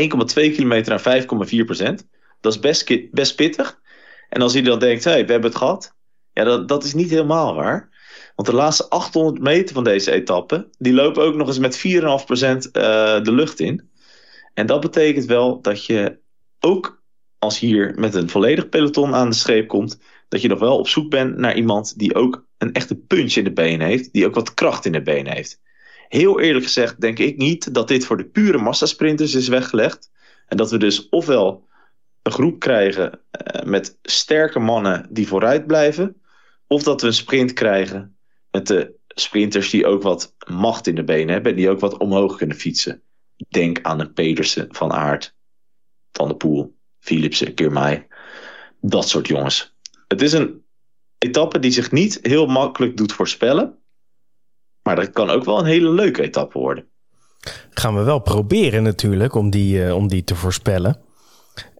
1,2 0.00 0.34
kilometer 0.34 1.02
naar 1.04 1.22
5,4 1.22 1.26
procent. 1.64 2.08
Dat 2.40 2.52
is 2.52 2.60
best, 2.60 3.10
best 3.10 3.36
pittig. 3.36 3.80
En 4.28 4.42
als 4.42 4.52
je 4.52 4.62
dan 4.62 4.78
denkt, 4.78 5.04
hey, 5.04 5.26
we 5.26 5.32
hebben 5.32 5.50
het 5.50 5.58
gehad. 5.58 5.94
Ja, 6.32 6.44
dat, 6.44 6.68
dat 6.68 6.84
is 6.84 6.94
niet 6.94 7.10
helemaal 7.10 7.54
waar. 7.54 7.88
Want 8.34 8.48
de 8.48 8.54
laatste 8.54 8.88
800 8.88 9.42
meter 9.42 9.74
van 9.74 9.84
deze 9.84 10.10
etappe, 10.10 10.68
die 10.78 10.92
lopen 10.92 11.22
ook 11.22 11.34
nog 11.34 11.48
eens 11.48 11.58
met 11.58 11.78
4,5% 11.78 11.82
uh, 11.82 13.22
de 13.22 13.32
lucht 13.32 13.60
in. 13.60 13.90
En 14.54 14.66
dat 14.66 14.80
betekent 14.80 15.24
wel 15.24 15.60
dat 15.60 15.84
je 15.84 16.18
ook 16.60 17.02
als 17.38 17.58
hier 17.58 17.94
met 17.98 18.14
een 18.14 18.30
volledig 18.30 18.68
peloton 18.68 19.14
aan 19.14 19.28
de 19.28 19.36
streep 19.36 19.68
komt, 19.68 19.98
dat 20.28 20.42
je 20.42 20.48
nog 20.48 20.58
wel 20.58 20.78
op 20.78 20.88
zoek 20.88 21.10
bent 21.10 21.36
naar 21.36 21.56
iemand 21.56 21.98
die 21.98 22.14
ook 22.14 22.46
een 22.58 22.72
echte 22.72 22.96
punch 22.96 23.34
in 23.34 23.44
de 23.44 23.52
benen 23.52 23.86
heeft, 23.86 24.12
die 24.12 24.26
ook 24.26 24.34
wat 24.34 24.54
kracht 24.54 24.84
in 24.84 24.92
de 24.92 25.02
benen 25.02 25.32
heeft. 25.32 25.60
Heel 26.08 26.40
eerlijk 26.40 26.64
gezegd 26.64 27.00
denk 27.00 27.18
ik 27.18 27.36
niet 27.36 27.74
dat 27.74 27.88
dit 27.88 28.04
voor 28.04 28.16
de 28.16 28.24
pure 28.24 28.58
massasprinters 28.58 29.34
is 29.34 29.48
weggelegd. 29.48 30.10
En 30.46 30.56
dat 30.56 30.70
we 30.70 30.78
dus 30.78 31.08
ofwel 31.08 31.66
een 32.22 32.32
groep 32.32 32.58
krijgen 32.58 33.20
uh, 33.54 33.62
met 33.62 33.98
sterke 34.02 34.58
mannen 34.58 35.06
die 35.10 35.28
vooruit 35.28 35.66
blijven, 35.66 36.16
of 36.66 36.82
dat 36.82 37.00
we 37.00 37.06
een 37.06 37.14
sprint 37.14 37.52
krijgen 37.52 38.13
met 38.54 38.66
de 38.66 38.94
sprinters 39.08 39.70
die 39.70 39.86
ook 39.86 40.02
wat 40.02 40.34
macht 40.46 40.86
in 40.86 40.94
de 40.94 41.04
benen 41.04 41.32
hebben, 41.32 41.56
die 41.56 41.70
ook 41.70 41.80
wat 41.80 41.96
omhoog 41.96 42.36
kunnen 42.36 42.56
fietsen. 42.56 43.02
Denk 43.48 43.78
aan 43.82 44.00
een 44.00 44.12
Pedersen 44.12 44.66
van 44.70 44.92
Aert, 44.92 45.34
Van 46.12 46.28
de 46.28 46.36
Poel, 46.36 46.74
Philipsen, 46.98 47.54
Kirmai. 47.54 48.06
Dat 48.80 49.08
soort 49.08 49.26
jongens. 49.26 49.74
Het 50.08 50.22
is 50.22 50.32
een 50.32 50.62
etappe 51.18 51.58
die 51.58 51.70
zich 51.70 51.92
niet 51.92 52.18
heel 52.22 52.46
makkelijk 52.46 52.96
doet 52.96 53.12
voorspellen. 53.12 53.78
Maar 54.82 54.96
dat 54.96 55.10
kan 55.10 55.30
ook 55.30 55.44
wel 55.44 55.58
een 55.58 55.64
hele 55.64 55.90
leuke 55.90 56.22
etappe 56.22 56.58
worden. 56.58 56.88
Gaan 57.70 57.96
we 57.96 58.02
wel 58.02 58.18
proberen 58.18 58.82
natuurlijk 58.82 59.34
om 59.34 59.50
die, 59.50 59.84
uh, 59.84 59.94
om 59.96 60.08
die 60.08 60.24
te 60.24 60.34
voorspellen. 60.34 61.00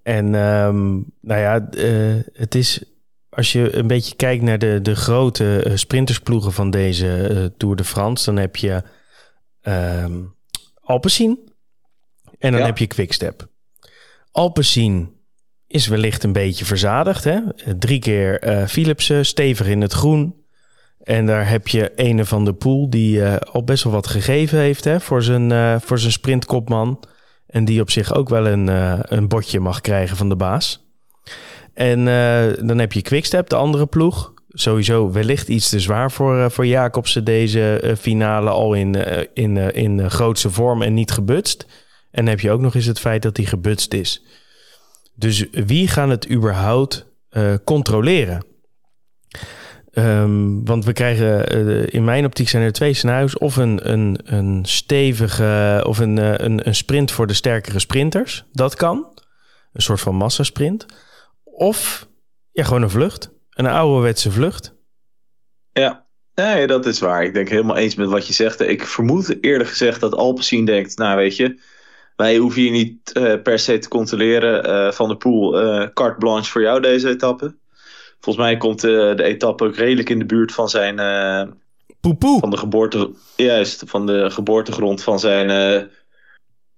En 0.02 0.34
um, 0.34 1.04
nou 1.20 1.40
ja, 1.40 1.68
uh, 1.76 2.22
het 2.32 2.54
is 2.54 2.93
als 3.34 3.52
je 3.52 3.76
een 3.76 3.86
beetje 3.86 4.16
kijkt 4.16 4.42
naar 4.42 4.58
de, 4.58 4.78
de 4.82 4.94
grote 4.94 5.64
uh, 5.66 5.76
sprintersploegen 5.76 6.52
van 6.52 6.70
deze 6.70 7.52
Tour 7.56 7.76
de 7.76 7.84
France, 7.84 8.24
dan 8.24 8.36
heb 8.36 8.56
je 8.56 8.82
um, 9.62 10.34
Alpecin 10.80 11.52
en 12.38 12.50
dan 12.50 12.60
ja. 12.60 12.66
heb 12.66 12.78
je 12.78 12.86
Quickstep. 12.86 13.48
Alpecin 14.30 15.12
is 15.66 15.86
wellicht 15.86 16.24
een 16.24 16.32
beetje 16.32 16.64
verzadigd. 16.64 17.24
Hè? 17.24 17.40
Drie 17.78 17.98
keer 17.98 18.48
uh, 18.48 18.66
Philipsen, 18.66 19.26
stevig 19.26 19.66
in 19.66 19.80
het 19.80 19.92
groen. 19.92 20.42
En 21.02 21.26
daar 21.26 21.48
heb 21.48 21.68
je 21.68 21.92
een 21.96 22.26
van 22.26 22.44
de 22.44 22.54
Poel 22.54 22.90
die 22.90 23.16
uh, 23.16 23.36
al 23.36 23.64
best 23.64 23.84
wel 23.84 23.92
wat 23.92 24.06
gegeven 24.06 24.58
heeft 24.58 24.84
hè, 24.84 25.00
voor, 25.00 25.22
zijn, 25.22 25.50
uh, 25.50 25.76
voor 25.80 25.98
zijn 25.98 26.12
sprintkopman. 26.12 27.04
En 27.46 27.64
die 27.64 27.80
op 27.80 27.90
zich 27.90 28.14
ook 28.14 28.28
wel 28.28 28.46
een, 28.46 28.66
een 29.14 29.28
botje 29.28 29.60
mag 29.60 29.80
krijgen 29.80 30.16
van 30.16 30.28
de 30.28 30.36
baas. 30.36 30.83
En 31.74 32.04
dan 32.66 32.78
heb 32.78 32.92
je 32.92 33.02
Quickstep, 33.02 33.48
de 33.48 33.56
andere 33.56 33.86
ploeg. 33.86 34.32
Sowieso 34.48 35.10
wellicht 35.10 35.48
iets 35.48 35.68
te 35.68 35.80
zwaar 35.80 36.10
voor, 36.10 36.50
voor 36.50 36.66
Jacobsen 36.66 37.24
deze 37.24 37.94
finale 37.98 38.50
al 38.50 38.74
in, 38.74 38.94
in, 39.34 39.56
in 39.56 40.10
grootste 40.10 40.50
vorm 40.50 40.82
en 40.82 40.94
niet 40.94 41.10
gebutst. 41.10 41.66
En 42.10 42.24
dan 42.24 42.26
heb 42.26 42.40
je 42.40 42.50
ook 42.50 42.60
nog 42.60 42.74
eens 42.74 42.86
het 42.86 43.00
feit 43.00 43.22
dat 43.22 43.36
hij 43.36 43.46
gebutst 43.46 43.92
is. 43.94 44.24
Dus 45.14 45.46
wie 45.50 45.88
gaan 45.88 46.10
het 46.10 46.30
überhaupt 46.30 47.06
uh, 47.30 47.54
controleren? 47.64 48.44
Um, 49.92 50.64
want 50.64 50.84
we 50.84 50.92
krijgen, 50.92 51.56
uh, 51.68 51.86
in 51.86 52.04
mijn 52.04 52.24
optiek 52.24 52.48
zijn 52.48 52.62
er 52.62 52.72
twee 52.72 52.94
scenario's. 52.94 53.38
Of 53.38 53.56
een, 53.56 53.92
een, 53.92 54.18
een 54.24 54.64
stevige, 54.64 55.84
of 55.86 55.98
een, 55.98 56.16
uh, 56.16 56.32
een, 56.36 56.66
een 56.66 56.74
sprint 56.74 57.10
voor 57.10 57.26
de 57.26 57.34
sterkere 57.34 57.78
sprinters. 57.78 58.44
Dat 58.52 58.74
kan. 58.74 59.06
Een 59.72 59.82
soort 59.82 60.00
van 60.00 60.14
massasprint. 60.14 60.86
Of 61.56 62.08
ja, 62.52 62.64
gewoon 62.64 62.82
een 62.82 62.90
vlucht. 62.90 63.32
Een 63.50 63.66
ouderwetse 63.66 64.30
vlucht. 64.30 64.74
Ja, 65.72 66.06
nee, 66.34 66.66
dat 66.66 66.86
is 66.86 67.00
waar. 67.00 67.24
Ik 67.24 67.34
denk 67.34 67.48
helemaal 67.48 67.76
eens 67.76 67.94
met 67.94 68.08
wat 68.08 68.26
je 68.26 68.32
zegt. 68.32 68.60
Ik 68.60 68.86
vermoed 68.86 69.42
eerlijk 69.42 69.68
gezegd 69.68 70.00
dat 70.00 70.14
Alpecin 70.14 70.64
denkt, 70.64 70.98
nou 70.98 71.16
weet 71.16 71.36
je 71.36 71.60
wij 72.16 72.36
hoeven 72.36 72.62
hier 72.62 72.70
niet 72.70 73.10
uh, 73.16 73.42
per 73.42 73.58
se 73.58 73.78
te 73.78 73.88
controleren. 73.88 74.68
Uh, 74.68 74.92
van 74.92 75.08
de 75.08 75.16
Poel, 75.16 75.62
uh, 75.62 75.88
carte 75.92 76.18
blanche 76.18 76.50
voor 76.50 76.62
jou 76.62 76.80
deze 76.80 77.08
etappe. 77.08 77.54
Volgens 78.20 78.44
mij 78.44 78.56
komt 78.56 78.80
de 78.80 79.22
etappe 79.22 79.64
ook 79.64 79.76
redelijk 79.76 80.10
in 80.10 80.18
de 80.18 80.26
buurt 80.26 80.52
van 80.52 80.68
zijn... 80.68 80.96
Poepoe. 82.00 82.38
Van 82.38 82.50
de 82.50 82.56
geboorte... 82.56 83.10
Juist, 83.36 83.82
van 83.86 84.06
de 84.06 84.30
geboortegrond 84.30 85.02
van 85.02 85.18
zijn 85.18 85.90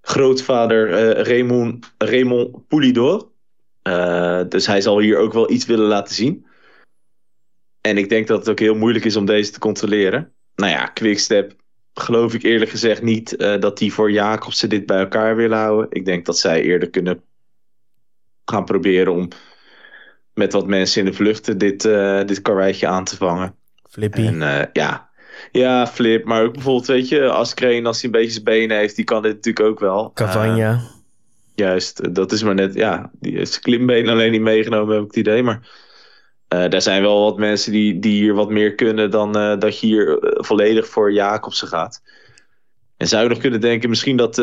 grootvader 0.01 0.89
Raymond, 1.27 1.93
Raymond 1.97 2.67
Poulidor. 2.67 3.27
Dus 4.49 4.67
hij 4.67 4.81
zal 4.81 4.99
hier 4.99 5.17
ook 5.17 5.33
wel 5.33 5.51
iets 5.51 5.65
willen 5.65 5.87
laten 5.87 6.15
zien. 6.15 6.45
En 7.81 7.97
ik 7.97 8.09
denk 8.09 8.27
dat 8.27 8.39
het 8.39 8.49
ook 8.49 8.59
heel 8.59 8.75
moeilijk 8.75 9.05
is 9.05 9.15
om 9.15 9.25
deze 9.25 9.51
te 9.51 9.59
controleren. 9.59 10.31
Nou 10.55 10.71
ja, 10.71 10.85
Quickstep 10.85 11.55
geloof 11.93 12.33
ik 12.33 12.43
eerlijk 12.43 12.71
gezegd 12.71 13.01
niet 13.01 13.35
uh, 13.37 13.59
dat 13.59 13.77
die 13.77 13.93
voor 13.93 14.11
Jacobsen 14.11 14.69
dit 14.69 14.85
bij 14.85 14.99
elkaar 14.99 15.35
willen 15.35 15.57
houden. 15.57 15.87
Ik 15.89 16.05
denk 16.05 16.25
dat 16.25 16.37
zij 16.37 16.61
eerder 16.61 16.89
kunnen 16.89 17.21
gaan 18.45 18.65
proberen 18.65 19.13
om 19.13 19.27
met 20.33 20.53
wat 20.53 20.67
mensen 20.67 20.99
in 20.99 21.11
de 21.11 21.17
vluchten 21.17 21.57
dit, 21.57 21.85
uh, 21.85 22.23
dit 22.25 22.41
karweitje 22.41 22.87
aan 22.87 23.03
te 23.03 23.15
vangen. 23.15 23.55
Flippy. 23.89 24.25
En 24.25 24.35
uh, 24.35 24.61
ja. 24.73 25.09
ja, 25.51 25.87
Flip. 25.87 26.25
Maar 26.25 26.43
ook 26.43 26.53
bijvoorbeeld, 26.53 26.87
weet 26.87 27.09
je, 27.09 27.29
als 27.29 27.53
Kreen, 27.53 27.85
als 27.85 28.01
hij 28.01 28.05
een 28.05 28.19
beetje 28.19 28.31
zijn 28.31 28.43
benen 28.43 28.77
heeft, 28.77 28.95
die 28.95 29.05
kan 29.05 29.21
dit 29.21 29.33
natuurlijk 29.33 29.65
ook 29.65 29.79
wel. 29.79 30.11
Cavagna. 30.13 30.81
Juist, 31.59 32.15
dat 32.15 32.31
is 32.31 32.43
maar 32.43 32.53
net, 32.53 32.73
ja, 32.73 33.11
die 33.19 33.37
heeft 33.37 33.59
klimbeen 33.59 34.09
alleen 34.09 34.31
niet 34.31 34.41
meegenomen, 34.41 34.93
heb 34.95 35.03
ik 35.03 35.07
het 35.07 35.17
idee. 35.17 35.43
Maar 35.43 35.69
uh, 36.53 36.73
er 36.73 36.81
zijn 36.81 37.01
wel 37.01 37.23
wat 37.23 37.37
mensen 37.37 37.71
die, 37.71 37.99
die 37.99 38.21
hier 38.21 38.33
wat 38.33 38.49
meer 38.49 38.75
kunnen 38.75 39.11
dan 39.11 39.37
uh, 39.37 39.59
dat 39.59 39.79
je 39.79 39.87
hier 39.87 40.23
uh, 40.23 40.43
volledig 40.43 40.87
voor 40.87 41.13
Jacobsen 41.13 41.67
gaat. 41.67 42.01
En 42.97 43.07
zou 43.07 43.23
je 43.23 43.29
nog 43.29 43.37
kunnen 43.37 43.61
denken 43.61 43.89
misschien 43.89 44.17
dat 44.17 44.37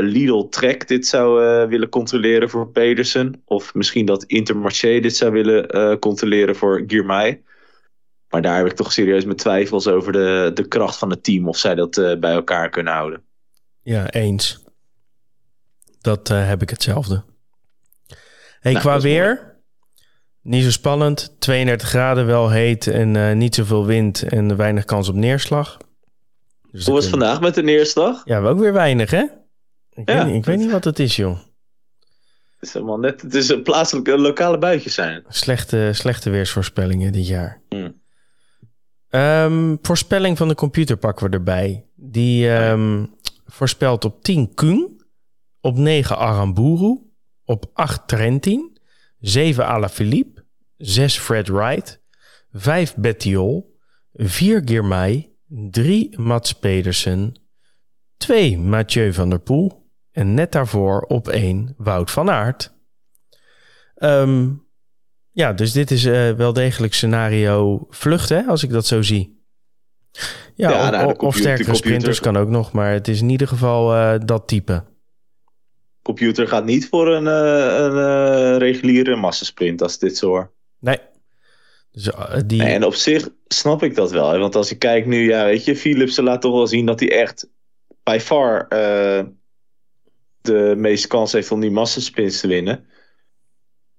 Lidl 0.00 0.48
Trek 0.48 0.88
dit 0.88 1.06
zou 1.06 1.40
willen 1.68 1.88
controleren 1.88 2.50
voor 2.50 2.68
Pedersen. 2.68 3.42
Of 3.44 3.74
misschien 3.74 4.06
dat 4.06 4.24
Intermarché 4.24 5.00
dit 5.00 5.16
zou 5.16 5.32
willen 5.32 5.98
controleren 5.98 6.56
voor 6.56 6.84
Girmay. 6.86 7.42
Maar 8.28 8.42
daar 8.42 8.56
heb 8.56 8.66
ik 8.66 8.72
toch 8.72 8.92
serieus 8.92 9.24
mijn 9.24 9.36
twijfels 9.36 9.88
over 9.88 10.12
de, 10.12 10.50
de 10.54 10.68
kracht 10.68 10.98
van 10.98 11.10
het 11.10 11.24
team. 11.24 11.48
Of 11.48 11.56
zij 11.56 11.74
dat 11.74 11.94
bij 12.20 12.32
elkaar 12.32 12.70
kunnen 12.70 12.92
houden. 12.92 13.22
Ja, 13.82 14.10
eens. 14.10 14.64
Dat 16.00 16.28
heb 16.28 16.62
ik 16.62 16.70
hetzelfde. 16.70 17.24
Hey, 18.60 18.72
nou, 18.72 18.84
qua 18.84 19.00
weer... 19.00 19.34
Mooi. 19.34 19.48
Niet 20.42 20.64
zo 20.64 20.70
spannend. 20.70 21.36
32 21.38 21.88
graden, 21.88 22.26
wel 22.26 22.50
heet 22.50 22.86
en 22.86 23.14
uh, 23.14 23.32
niet 23.32 23.54
zoveel 23.54 23.86
wind 23.86 24.22
en 24.22 24.56
weinig 24.56 24.84
kans 24.84 25.08
op 25.08 25.14
neerslag. 25.14 25.76
Dus 26.70 26.84
Hoe 26.84 26.94
was 26.94 27.02
het 27.02 27.12
vandaag 27.12 27.40
met 27.40 27.54
de 27.54 27.62
neerslag? 27.62 28.22
Ja, 28.24 28.40
ook 28.40 28.58
weer 28.58 28.72
weinig, 28.72 29.10
hè? 29.10 29.24
Ik, 29.90 30.08
ja, 30.08 30.16
weet, 30.16 30.26
niet, 30.26 30.34
ik 30.34 30.44
weet 30.44 30.58
niet 30.58 30.70
wat 30.70 30.84
het 30.84 30.98
is, 30.98 31.16
joh. 31.16 31.38
Het 31.38 32.68
is 32.68 32.72
helemaal 32.72 32.98
net. 32.98 33.22
Het 33.22 33.34
is 33.34 33.48
een 33.48 33.62
plaatselijke 33.62 34.18
lokale 34.18 34.58
buitjes 34.58 34.94
zijn. 34.94 35.24
Slechte, 35.28 35.90
slechte 35.92 36.30
weersvoorspellingen 36.30 37.12
dit 37.12 37.26
jaar. 37.26 37.62
Hmm. 37.68 38.00
Ehm, 39.08 39.76
voorspelling 39.82 40.36
van 40.36 40.48
de 40.48 40.54
computer 40.54 40.96
pakken 40.96 41.30
we 41.30 41.36
erbij. 41.36 41.84
Die 41.94 42.50
ehm, 42.50 43.04
voorspelt 43.46 44.04
op 44.04 44.22
10 44.22 44.54
Kung, 44.54 44.99
op 45.60 45.76
9 45.76 46.16
Aramburu, 46.18 46.98
op 47.44 47.70
8 47.72 48.08
Trentin, 48.08 48.78
7 49.18 49.66
Alaphilippe, 49.66 50.44
6 50.76 51.18
Fred 51.18 51.48
Wright, 51.48 52.00
5 52.52 52.94
Bettiol, 52.96 53.78
4 54.12 54.62
Girmay, 54.64 55.30
3 55.48 56.18
Mats 56.20 56.52
Pedersen, 56.52 57.34
2 58.16 58.58
Mathieu 58.58 59.12
van 59.12 59.30
der 59.30 59.40
Poel 59.40 59.88
en 60.12 60.34
net 60.34 60.52
daarvoor 60.52 61.00
op 61.00 61.28
1 61.28 61.74
Wout 61.76 62.10
van 62.10 62.30
Aert. 62.30 62.74
Ehm, 63.94 64.48
ja, 65.30 65.52
dus 65.52 65.72
dit 65.72 65.90
is 65.90 66.04
uh, 66.04 66.30
wel 66.32 66.52
degelijk 66.52 66.94
scenario 66.94 67.86
vlucht, 67.88 68.28
hè, 68.28 68.42
als 68.42 68.62
ik 68.62 68.70
dat 68.70 68.86
zo 68.86 69.02
zie. 69.02 69.38
Ja, 70.54 70.70
Ja, 70.70 70.84
of, 70.84 70.90
nou, 70.90 71.06
of 71.06 71.16
computer- 71.16 71.40
sterkere 71.40 71.74
sprinters 71.76 72.20
kan 72.20 72.36
ook 72.36 72.48
nog, 72.48 72.72
maar 72.72 72.92
het 72.92 73.08
is 73.08 73.20
in 73.20 73.28
ieder 73.28 73.48
geval 73.48 73.94
eh, 73.94 74.20
dat 74.24 74.48
type. 74.48 74.84
Computer 76.10 76.48
gaat 76.48 76.64
niet 76.64 76.88
voor 76.88 77.08
een, 77.08 77.26
eh, 77.26 77.84
een 77.84 77.98
eh, 77.98 78.56
reguliere 78.56 79.16
massasprint 79.16 79.82
als 79.82 79.98
dit 79.98 80.16
zo 80.16 80.26
hoor. 80.26 80.52
Nee. 80.78 80.98
Dus 81.92 82.10
eh, 82.10 82.40
die, 82.46 82.62
en 82.62 82.84
op 82.84 82.94
zich 82.94 83.28
snap 83.46 83.82
ik 83.82 83.94
dat 83.94 84.10
wel. 84.10 84.30
Hè? 84.30 84.38
Want 84.38 84.56
als 84.56 84.68
je 84.68 84.78
kijkt 84.78 85.06
nu, 85.06 85.28
ja, 85.28 85.44
weet 85.44 85.64
je, 85.64 85.76
Philipsen 85.76 86.24
laat 86.24 86.40
toch 86.40 86.52
wel 86.52 86.66
zien 86.66 86.86
dat 86.86 87.00
hij 87.00 87.10
echt 87.10 87.48
by 88.02 88.18
far 88.20 88.68
de 90.40 90.74
meeste 90.76 91.08
kans 91.08 91.32
heeft 91.32 91.50
om 91.50 91.60
die 91.60 91.70
massasprints 91.70 92.40
te 92.40 92.48
winnen. 92.48 92.86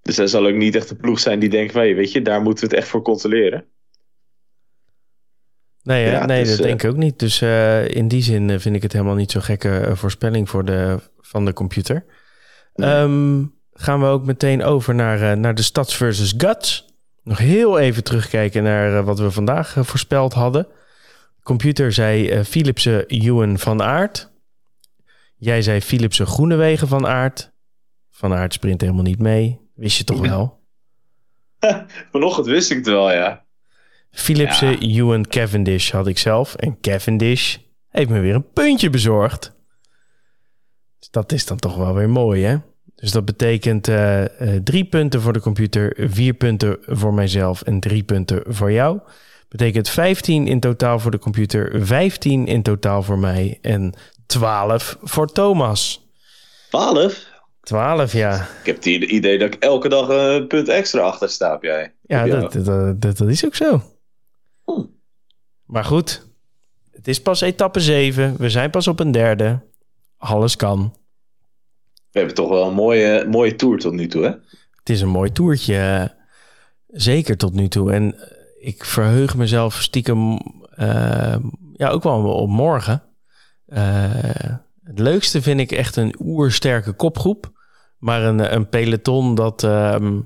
Dus 0.02 0.18
hij 0.18 0.28
zal 0.28 0.48
ook 0.48 0.56
niet 0.56 0.76
echt 0.76 0.90
een 0.90 0.98
ploeg 0.98 1.20
zijn 1.20 1.40
die 1.40 1.50
denkt, 1.50 1.72
van, 1.72 1.82
hey, 1.82 1.96
weet 1.96 2.12
je, 2.12 2.22
daar 2.22 2.42
moeten 2.42 2.64
we 2.64 2.70
het 2.70 2.80
echt 2.80 2.90
voor 2.92 3.02
controleren. 3.02 3.66
Nee, 5.84 6.10
ja, 6.10 6.26
nee 6.26 6.44
dus, 6.44 6.50
dat 6.50 6.60
eh, 6.60 6.66
denk 6.66 6.84
ik 6.84 6.90
ook 6.90 6.98
niet. 6.98 7.20
Dus 7.20 7.42
eh, 7.42 7.88
in 7.88 8.08
die 8.08 8.24
zin 8.24 8.50
eh, 8.50 8.60
vind 8.60 8.76
ik 8.76 8.82
het 8.82 8.94
helemaal 8.94 9.16
niet 9.16 9.32
zo'n 9.32 9.42
gekke 9.42 9.80
eh, 9.80 9.96
voorspelling 9.96 10.50
voor 10.50 10.66
de, 10.66 11.00
van 11.20 11.46
de 11.46 11.54
computer. 11.54 12.06
Nee. 12.76 12.90
Ehm, 12.90 13.44
gaan 13.74 14.00
we 14.00 14.06
ook 14.06 14.26
meteen 14.26 14.64
over 14.64 14.96
naar, 14.96 15.32
eh, 15.32 15.38
naar 15.38 15.56
de 15.56 15.62
Stads 15.62 15.96
versus 15.96 16.34
Guts. 16.38 16.86
Nog 17.24 17.38
heel 17.38 17.80
even 17.80 18.04
terugkijken 18.04 18.64
naar 18.64 18.98
eh, 18.98 19.06
wat 19.06 19.20
we 19.20 19.32
vandaag 19.32 19.78
eh, 19.78 19.84
voorspeld 19.84 20.34
hadden. 20.34 20.68
Computer 21.44 21.94
zei 21.94 22.30
eh 22.30 22.44
Philipsen 22.44 23.06
Ewan 23.08 23.58
van 23.58 23.82
Aert. 23.82 24.32
Jij 25.36 25.62
zei 25.62 25.82
Philipsen 25.82 26.28
Groenewegen 26.28 26.88
van 26.88 27.08
Aert. 27.08 27.52
Van 28.12 28.34
Aert 28.34 28.54
sprint 28.54 28.82
helemaal 28.82 29.04
niet 29.04 29.20
mee. 29.20 29.60
Wist 29.76 29.98
je 29.98 30.04
toch 30.04 30.20
wel? 30.28 30.60
Vanochtend 32.12 32.48
wist 32.48 32.72
ik 32.72 32.78
het 32.78 32.86
wel, 32.86 33.12
ja. 33.12 33.46
Philipsen 34.12 34.80
Ewan 34.80 35.28
Cavendish 35.28 35.92
had 35.92 36.08
ik 36.08 36.18
zelf. 36.18 36.56
En 36.56 36.78
Cavendish 36.82 37.58
heeft 37.90 38.10
me 38.10 38.20
weer 38.20 38.36
een 38.36 38.52
puntje 38.52 38.90
bezorgd. 38.90 39.54
Dus 41.00 41.10
dat 41.10 41.32
is 41.32 41.46
dan 41.46 41.58
toch 41.58 41.76
wel 41.76 41.94
weer 41.94 42.10
mooi, 42.10 42.44
hè? 42.44 42.58
Dus 42.96 43.12
dat 43.12 43.26
betekent 43.26 43.88
eh, 43.88 44.24
eh, 44.24 44.64
drie 44.64 44.86
punten 44.86 45.22
voor 45.22 45.34
de 45.34 45.40
computer, 45.40 45.96
vier 45.98 46.34
punten 46.34 46.78
voor 46.82 47.14
mijzelf 47.14 47.62
en 47.62 47.80
drie 47.80 48.04
punten 48.04 48.44
voor 48.48 48.72
jou. 48.72 49.00
Betekent 49.50 49.90
15 49.90 50.48
in 50.48 50.60
totaal 50.60 51.00
voor 51.00 51.12
de 51.12 51.20
computer, 51.20 51.86
15 51.86 52.48
in 52.48 52.62
totaal 52.62 53.04
voor 53.04 53.20
mij 53.20 53.58
en 53.62 53.94
12 54.26 54.98
voor 55.02 55.32
Thomas. 55.32 56.10
12? 56.70 57.30
12, 57.62 58.14
ja. 58.14 58.36
Ik 58.36 58.66
heb 58.66 58.76
het 58.76 58.86
idee 58.86 59.38
dat 59.38 59.54
ik 59.54 59.64
elke 59.64 59.90
dag 59.90 60.08
een 60.08 60.48
punt 60.48 60.70
extra 60.70 61.02
achter 61.02 61.30
sta 61.30 61.58
jij. 61.62 61.94
Ja, 62.02 62.26
dat, 62.26 63.02
dat 63.02 63.22
is 63.22 63.46
ook 63.46 63.56
zo. 63.56 63.82
Oeh. 64.66 64.86
Maar 65.66 65.86
goed, 65.86 66.28
het 66.92 67.08
is 67.08 67.22
pas 67.22 67.42
etappe 67.42 67.80
7. 67.80 68.36
We 68.38 68.50
zijn 68.50 68.70
pas 68.70 68.88
op 68.88 69.00
een 69.00 69.12
derde. 69.12 69.60
Alles 70.18 70.56
kan. 70.56 70.96
We 72.12 72.18
hebben 72.20 72.36
toch 72.36 72.50
wel 72.50 72.68
een 72.68 72.74
mooie, 72.74 73.26
mooie 73.30 73.56
tour 73.56 73.80
tot 73.80 73.94
nu 73.94 74.08
toe, 74.08 74.24
hè? 74.24 74.30
Het 74.76 74.90
is 74.90 75.02
een 75.02 75.10
mooi 75.10 75.32
toertje. 75.32 76.12
Zeker 76.88 77.38
tot 77.38 77.54
nu 77.54 77.68
toe. 77.68 77.92
En 77.92 78.20
eh, 78.20 78.68
ik 78.68 78.86
verheug 78.86 79.36
mezelf 79.36 79.82
stiekem 79.82 80.40
eh, 80.76 81.36
ja, 81.74 81.90
ook 81.90 82.04
wel 82.04 82.34
op 82.34 82.50
morgen. 82.50 83.04
Eh, 83.66 84.54
het 84.84 85.00
leukste 85.00 85.42
vind 85.42 85.60
ik 85.60 85.72
echt 85.72 85.96
een 85.96 86.16
oersterke 86.20 86.92
kopgroep. 86.92 87.52
Maar 87.98 88.24
een, 88.24 88.54
een 88.54 88.70
peloton 88.70 89.36
dat 89.36 89.64
ehm, 89.64 90.20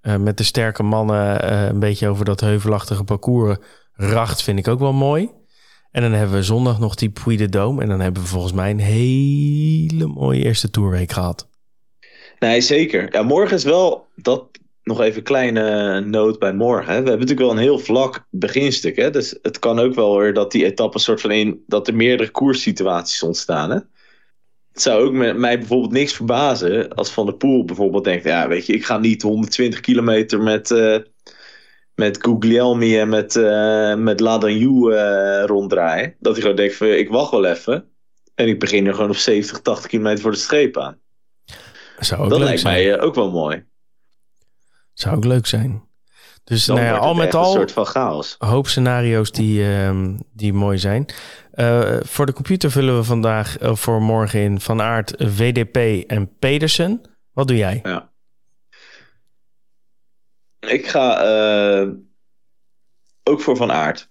eh, 0.00 0.16
met 0.16 0.36
de 0.36 0.44
sterke 0.44 0.82
mannen 0.82 1.42
eh, 1.42 1.66
een 1.66 1.78
beetje 1.78 2.08
over 2.08 2.24
dat 2.24 2.40
heuvelachtige 2.40 3.04
parcours 3.04 3.56
racht, 3.92 4.42
vind 4.42 4.58
ik 4.58 4.68
ook 4.68 4.78
wel 4.78 4.92
mooi. 4.92 5.30
En 5.90 6.02
dan 6.02 6.12
hebben 6.12 6.36
we 6.36 6.42
zondag 6.42 6.78
nog 6.78 6.94
die 6.94 7.10
Puy 7.10 7.36
de 7.36 7.48
Dôme. 7.48 7.82
En 7.82 7.88
dan 7.88 8.00
hebben 8.00 8.22
we 8.22 8.28
volgens 8.28 8.52
mij 8.52 8.70
een 8.70 8.78
hele 8.78 10.06
mooie 10.06 10.44
eerste 10.44 10.70
toerweek 10.70 11.12
gehad. 11.12 11.48
Nee, 12.38 12.60
zeker. 12.60 13.12
Ja, 13.12 13.22
morgen 13.22 13.56
is 13.56 13.64
wel 13.64 14.06
dat 14.16 14.48
nog 14.82 15.00
even 15.00 15.18
een 15.18 15.22
kleine 15.22 16.00
noot 16.00 16.38
bij 16.38 16.52
morgen. 16.52 16.92
Hè. 16.92 17.02
We 17.02 17.08
hebben 17.08 17.28
natuurlijk 17.28 17.40
wel 17.40 17.50
een 17.50 17.68
heel 17.68 17.78
vlak 17.78 18.26
beginstuk. 18.30 18.96
Hè. 18.96 19.10
Dus 19.10 19.38
het 19.42 19.58
kan 19.58 19.78
ook 19.78 19.94
wel 19.94 20.18
weer 20.18 20.34
dat 20.34 20.52
die 20.52 20.64
etappe 20.64 20.98
soort 20.98 21.20
van 21.20 21.30
in 21.30 21.64
dat 21.66 21.88
er 21.88 21.94
meerdere 21.94 22.30
koerssituaties 22.30 23.22
ontstaan. 23.22 23.70
Hè. 23.70 23.78
Het 24.80 24.88
zou 24.88 25.04
ook 25.06 25.12
me- 25.12 25.32
mij 25.32 25.58
bijvoorbeeld 25.58 25.92
niks 25.92 26.12
verbazen 26.12 26.94
als 26.94 27.10
Van 27.10 27.26
der 27.26 27.34
Poel 27.34 27.64
bijvoorbeeld 27.64 28.04
denkt: 28.04 28.24
ja, 28.24 28.48
weet 28.48 28.66
je, 28.66 28.72
ik 28.72 28.84
ga 28.84 28.98
niet 28.98 29.22
120 29.22 29.80
kilometer 29.80 30.40
met, 30.40 30.70
eh 30.70 30.98
met 31.94 32.18
Guglielmi 32.24 32.98
en 32.98 33.08
met, 33.08 33.36
eh 33.36 33.94
met 33.94 34.20
Ladanju 34.20 34.92
eh 34.92 35.44
ronddraaien. 35.46 36.14
Dat 36.18 36.32
hij 36.32 36.40
gewoon 36.42 36.56
denkt: 36.56 36.74
van, 36.74 36.86
ik 36.86 37.08
wacht 37.08 37.30
wel 37.30 37.44
even. 37.44 37.88
En 38.34 38.48
ik 38.48 38.58
begin 38.58 38.86
er 38.86 38.94
gewoon 38.94 39.10
op 39.10 39.16
70, 39.16 39.60
80 39.60 39.90
kilometer 39.90 40.20
voor 40.20 40.30
de 40.30 40.36
streep 40.36 40.78
aan. 40.78 40.98
Zou 41.98 42.22
ook 42.22 42.28
dat 42.28 42.38
leuk 42.38 42.46
lijkt 42.46 42.60
zijn. 42.62 42.74
mij 42.86 43.00
ook 43.00 43.14
wel 43.14 43.30
mooi. 43.30 43.64
Zou 44.92 45.16
ook 45.16 45.24
leuk 45.24 45.46
zijn. 45.46 45.89
Dus 46.50 46.66
nou 46.66 46.80
ja, 46.80 46.96
al 46.96 47.14
met 47.14 47.34
al 47.34 47.46
een 47.46 47.52
soort 47.52 47.72
van 47.72 47.86
chaos. 47.86 48.34
hoop 48.38 48.68
scenario's 48.68 49.30
die, 49.30 49.64
ehm, 49.64 50.16
die 50.32 50.52
mooi 50.52 50.78
zijn. 50.78 51.06
Eh, 51.52 51.96
voor 52.02 52.26
de 52.26 52.32
computer 52.32 52.70
vullen 52.70 52.96
we 52.96 53.04
vandaag 53.04 53.58
eh, 53.58 53.74
voor 53.74 54.02
morgen 54.02 54.40
in 54.40 54.60
Van 54.60 54.82
Aert, 54.82 55.14
VDP 55.16 55.76
en 56.10 56.36
Pedersen. 56.38 57.00
Wat 57.32 57.48
doe 57.48 57.56
jij? 57.56 57.80
Ja. 57.82 58.10
Ik 60.60 60.86
ga 60.86 61.22
eh, 61.22 61.88
ook 63.22 63.40
voor 63.40 63.56
Van 63.56 63.72
Aert. 63.72 64.08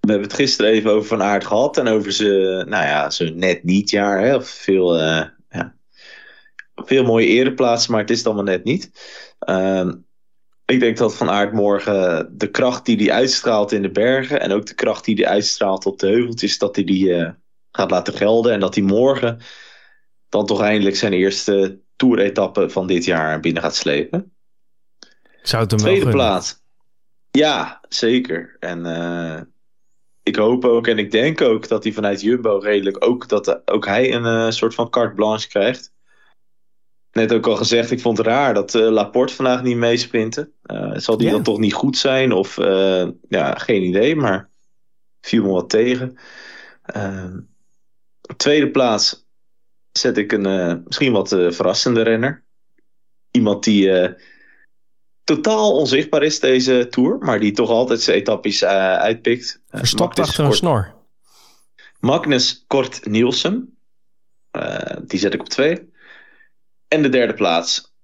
We 0.00 0.12
hebben 0.12 0.28
het 0.28 0.36
gisteren 0.36 0.70
even 0.70 0.90
over 0.90 1.08
Van 1.08 1.22
Aert 1.22 1.46
gehad 1.46 1.76
en 1.76 1.88
over 1.88 2.12
zijn, 2.12 2.68
nou 2.68 2.84
ja, 2.84 3.10
zijn 3.10 3.38
net 3.38 3.64
niet 3.64 3.90
jaar. 3.90 4.20
Hè, 4.20 4.34
of 4.34 4.48
veel, 4.48 4.96
ja, 5.48 5.74
veel 6.74 7.04
mooie 7.04 7.26
ereplaatsen, 7.26 7.92
maar 7.92 8.00
het 8.00 8.10
is 8.10 8.18
het 8.18 8.26
allemaal 8.26 8.44
net 8.44 8.64
niet. 8.64 8.90
Ehm, 9.38 9.92
ik 10.66 10.80
denk 10.80 10.96
dat 10.96 11.16
Van 11.16 11.30
Aert 11.30 11.52
morgen 11.52 12.28
de 12.38 12.50
kracht 12.50 12.84
die 12.84 12.96
hij 12.96 13.12
uitstraalt 13.12 13.72
in 13.72 13.82
de 13.82 13.90
bergen 13.90 14.40
en 14.40 14.52
ook 14.52 14.66
de 14.66 14.74
kracht 14.74 15.04
die 15.04 15.14
hij 15.14 15.26
uitstraalt 15.26 15.86
op 15.86 15.98
de 15.98 16.06
heuveltjes, 16.06 16.58
dat 16.58 16.76
hij 16.76 16.84
die 16.84 17.14
eh, 17.14 17.30
gaat 17.72 17.90
laten 17.90 18.14
gelden. 18.14 18.52
En 18.52 18.60
dat 18.60 18.74
hij 18.74 18.84
morgen 18.84 19.38
dan 20.28 20.46
toch 20.46 20.60
eindelijk 20.60 20.96
zijn 20.96 21.12
eerste 21.12 21.78
toeretappe 21.96 22.70
van 22.70 22.86
dit 22.86 23.04
jaar 23.04 23.40
binnen 23.40 23.62
gaat 23.62 23.74
slepen. 23.74 24.32
Zou 25.42 25.62
het 25.62 25.70
hem 25.70 25.80
Tweede 25.80 26.04
wel 26.04 26.12
plaats. 26.12 26.60
Ja, 27.30 27.80
zeker. 27.88 28.56
En 28.60 28.86
eh, 28.86 29.40
ik 30.22 30.36
hoop 30.36 30.64
ook 30.64 30.86
en 30.86 30.98
ik 30.98 31.10
denk 31.10 31.40
ook 31.40 31.68
dat 31.68 31.84
hij 31.84 31.92
vanuit 31.92 32.20
Jumbo 32.20 32.58
redelijk 32.58 33.04
ook, 33.04 33.28
dat 33.28 33.62
ook 33.64 33.86
hij 33.86 34.14
een 34.14 34.24
eh, 34.24 34.50
soort 34.50 34.74
van 34.74 34.90
carte 34.90 35.14
blanche 35.14 35.48
krijgt. 35.48 35.92
Net 37.16 37.32
ook 37.32 37.46
al 37.46 37.56
gezegd, 37.56 37.90
ik 37.90 38.00
vond 38.00 38.18
het 38.18 38.26
raar 38.26 38.54
dat 38.54 38.74
eh, 38.74 38.88
Laporte 38.88 39.34
vandaag 39.34 39.62
niet 39.62 39.76
meesprintte. 39.76 40.50
Eh, 40.62 40.92
zal 40.94 41.16
die 41.16 41.26
Ja. 41.26 41.32
dan 41.32 41.42
toch 41.42 41.58
niet 41.58 41.74
goed 41.74 41.96
zijn? 41.96 42.32
Of 42.32 42.58
eh, 42.58 43.08
ja, 43.28 43.54
geen 43.54 43.82
idee, 43.82 44.16
maar 44.16 44.50
viel 45.20 45.42
me 45.42 45.48
wat 45.48 45.70
tegen. 45.70 46.18
Ehm, 46.82 47.40
op 48.22 48.38
tweede 48.38 48.70
plaats 48.70 49.26
zet 49.92 50.16
ik 50.16 50.32
een 50.32 50.82
misschien 50.86 51.12
wat 51.12 51.28
verrassende 51.28 52.02
renner. 52.02 52.44
Iemand 53.30 53.64
die 53.64 54.14
totaal 55.24 55.72
onzichtbaar 55.72 56.22
is 56.22 56.40
deze 56.40 56.86
Tour, 56.90 57.18
maar 57.18 57.40
die 57.40 57.52
toch 57.52 57.70
altijd 57.70 58.00
zijn 58.00 58.16
etappes 58.16 58.64
uitpikt. 58.64 59.62
Verstopt 59.68 60.18
achter 60.18 60.44
een 60.44 60.52
snor. 60.52 60.94
Magnus 62.00 62.64
Kort 62.66 63.06
Nielsen. 63.06 63.78
Die 65.02 65.18
zet 65.18 65.34
ik 65.34 65.40
op 65.40 65.48
twee. 65.48 65.94
En 66.88 67.02
de 67.02 67.08
derde 67.08 67.34
plaats 67.34 67.94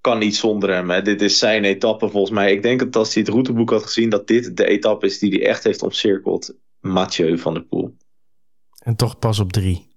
kan 0.00 0.18
niet 0.18 0.36
zonder 0.36 0.70
hem. 0.70 0.90
Hè. 0.90 1.02
Dit 1.02 1.22
is 1.22 1.38
zijn 1.38 1.64
etappe 1.64 2.08
volgens 2.08 2.32
mij. 2.32 2.52
Ik 2.52 2.62
denk 2.62 2.80
dat 2.80 2.96
als 2.96 3.14
hij 3.14 3.22
het 3.22 3.32
routeboek 3.32 3.70
had 3.70 3.82
gezien, 3.82 4.10
dat 4.10 4.26
dit 4.26 4.56
de 4.56 4.66
etappe 4.66 5.06
is 5.06 5.18
die 5.18 5.30
hij 5.30 5.46
echt 5.46 5.64
heeft 5.64 5.82
omcirkeld. 5.82 6.54
Mathieu 6.80 7.38
van 7.38 7.54
der 7.54 7.62
Poel. 7.64 7.96
En 8.78 8.96
toch 8.96 9.18
pas 9.18 9.38
op 9.38 9.52
drie. 9.52 9.94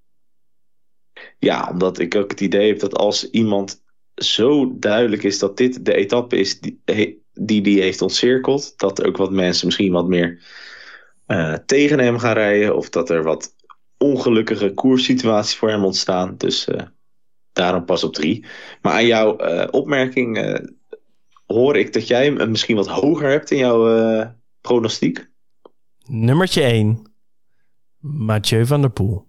Ja, 1.40 1.70
omdat 1.72 2.00
ik 2.00 2.16
ook 2.16 2.32
het 2.32 2.42
idee 2.42 2.68
heb 2.68 2.80
dat 2.80 2.96
als 2.96 3.30
iemand 3.30 3.84
zo 4.16 4.78
duidelijk 4.80 5.24
is 5.24 5.40
dat 5.40 5.58
dit 5.58 5.86
de 5.86 5.94
etappe 5.94 6.38
is 6.38 6.60
die 6.60 7.24
die, 7.42 7.62
die 7.62 7.82
heeft 7.82 8.02
ontcirkeld, 8.02 8.74
dat 8.78 9.04
ook 9.04 9.18
wat 9.18 9.32
mensen 9.32 9.66
misschien 9.66 9.92
wat 9.92 10.08
meer 10.08 10.42
uh, 11.28 11.54
tegen 11.54 12.00
hem 12.00 12.20
gaan 12.20 12.34
rijden. 12.34 12.76
Of 12.76 12.90
dat 12.90 13.10
er 13.10 13.24
wat 13.24 13.56
ongelukkige 13.98 14.74
koerssituaties 14.74 15.56
voor 15.56 15.70
hem 15.70 15.86
ontstaan. 15.86 16.38
Dus 16.38 16.68
uh, 16.68 16.82
daarom 17.60 17.86
pas 17.86 18.04
op 18.04 18.14
drie. 18.14 18.46
Maar 18.82 18.94
aan 18.94 19.06
jouw 19.06 19.42
uh, 19.42 19.68
opmerking 19.72 20.60
hoor 21.46 21.78
ik 21.78 21.94
dat 21.94 22.08
jij 22.08 22.26
hem 22.26 22.52
misschien 22.52 22.76
wat 22.76 22.88
hoger 22.88 23.30
hebt 23.30 23.52
in 23.52 23.58
jouw 23.58 24.34
pronostiek. 24.62 25.30
Nummertje 26.06 26.62
1. 26.62 27.12
Mathieu 28.00 28.66
van 28.66 28.82
der 28.82 28.90
Poel. 28.90 29.28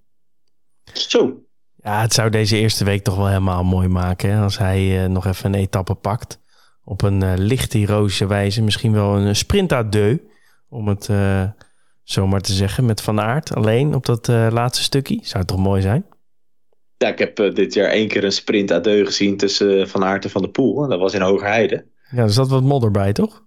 Zo. 0.93 1.43
Ja, 1.77 2.01
het 2.01 2.13
zou 2.13 2.31
deze 2.31 2.57
eerste 2.57 2.85
week 2.85 3.05
toch 3.05 3.17
wel 3.17 3.27
helemaal 3.27 3.65
mooi 3.65 3.89
maken. 3.89 4.31
Hè? 4.31 4.43
Als 4.43 4.59
hij 4.59 5.09
nog 5.09 5.27
even 5.27 5.55
een 5.55 5.61
etappe 5.61 5.95
pakt. 5.95 6.41
Op 6.85 7.03
een 7.03 7.23
uh, 7.23 7.33
licht 7.37 7.73
heroïsche 7.73 8.27
wijze. 8.27 8.63
Misschien 8.63 8.93
wel 8.93 9.17
een 9.17 9.37
sprint 9.37 9.73
à 9.73 9.83
deux. 9.83 10.19
Om 10.69 10.89
het 10.89 11.09
uh, 11.09 11.43
zomaar 12.03 12.41
te 12.41 12.53
zeggen. 12.53 12.85
Met 12.85 13.03
Van 13.03 13.21
Aert 13.21 13.55
alleen 13.55 13.95
op 13.95 14.07
dat 14.07 14.27
laatste 14.29 14.83
stukje. 14.83 15.19
Zou 15.23 15.39
het 15.39 15.47
toch 15.47 15.59
mooi 15.59 15.83
zijn? 15.83 16.05
Ja, 17.03 17.09
ik 17.09 17.19
heb 17.19 17.55
dit 17.55 17.75
jaar 17.75 17.91
één 17.91 18.09
keer 18.09 18.25
een 18.25 18.33
sprint 18.33 18.69
deux 18.69 19.07
gezien 19.07 19.37
tussen 19.37 19.89
Van 19.89 20.05
Aert 20.05 20.25
en 20.25 20.31
Van 20.31 20.43
der 20.43 20.51
Poel. 20.51 20.89
Dat 20.89 20.99
was 20.99 21.15
in 21.15 21.21
Hogerheide. 21.21 21.87
Ja, 22.11 22.23
er 22.23 22.33
zat 22.33 22.49
wat 22.49 22.63
modder 22.63 22.91
bij, 22.91 23.13
toch? 23.13 23.45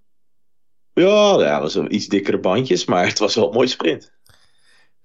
Ja, 0.93 1.39
ja, 1.39 1.59
dat 1.59 1.73
was 1.73 1.87
iets 1.87 2.07
dikkere 2.07 2.39
bandjes, 2.39 2.85
maar 2.85 3.05
het 3.09 3.19
was 3.19 3.35
wel 3.35 3.47
een 3.47 3.53
mooi 3.53 3.67
sprint. 3.67 4.11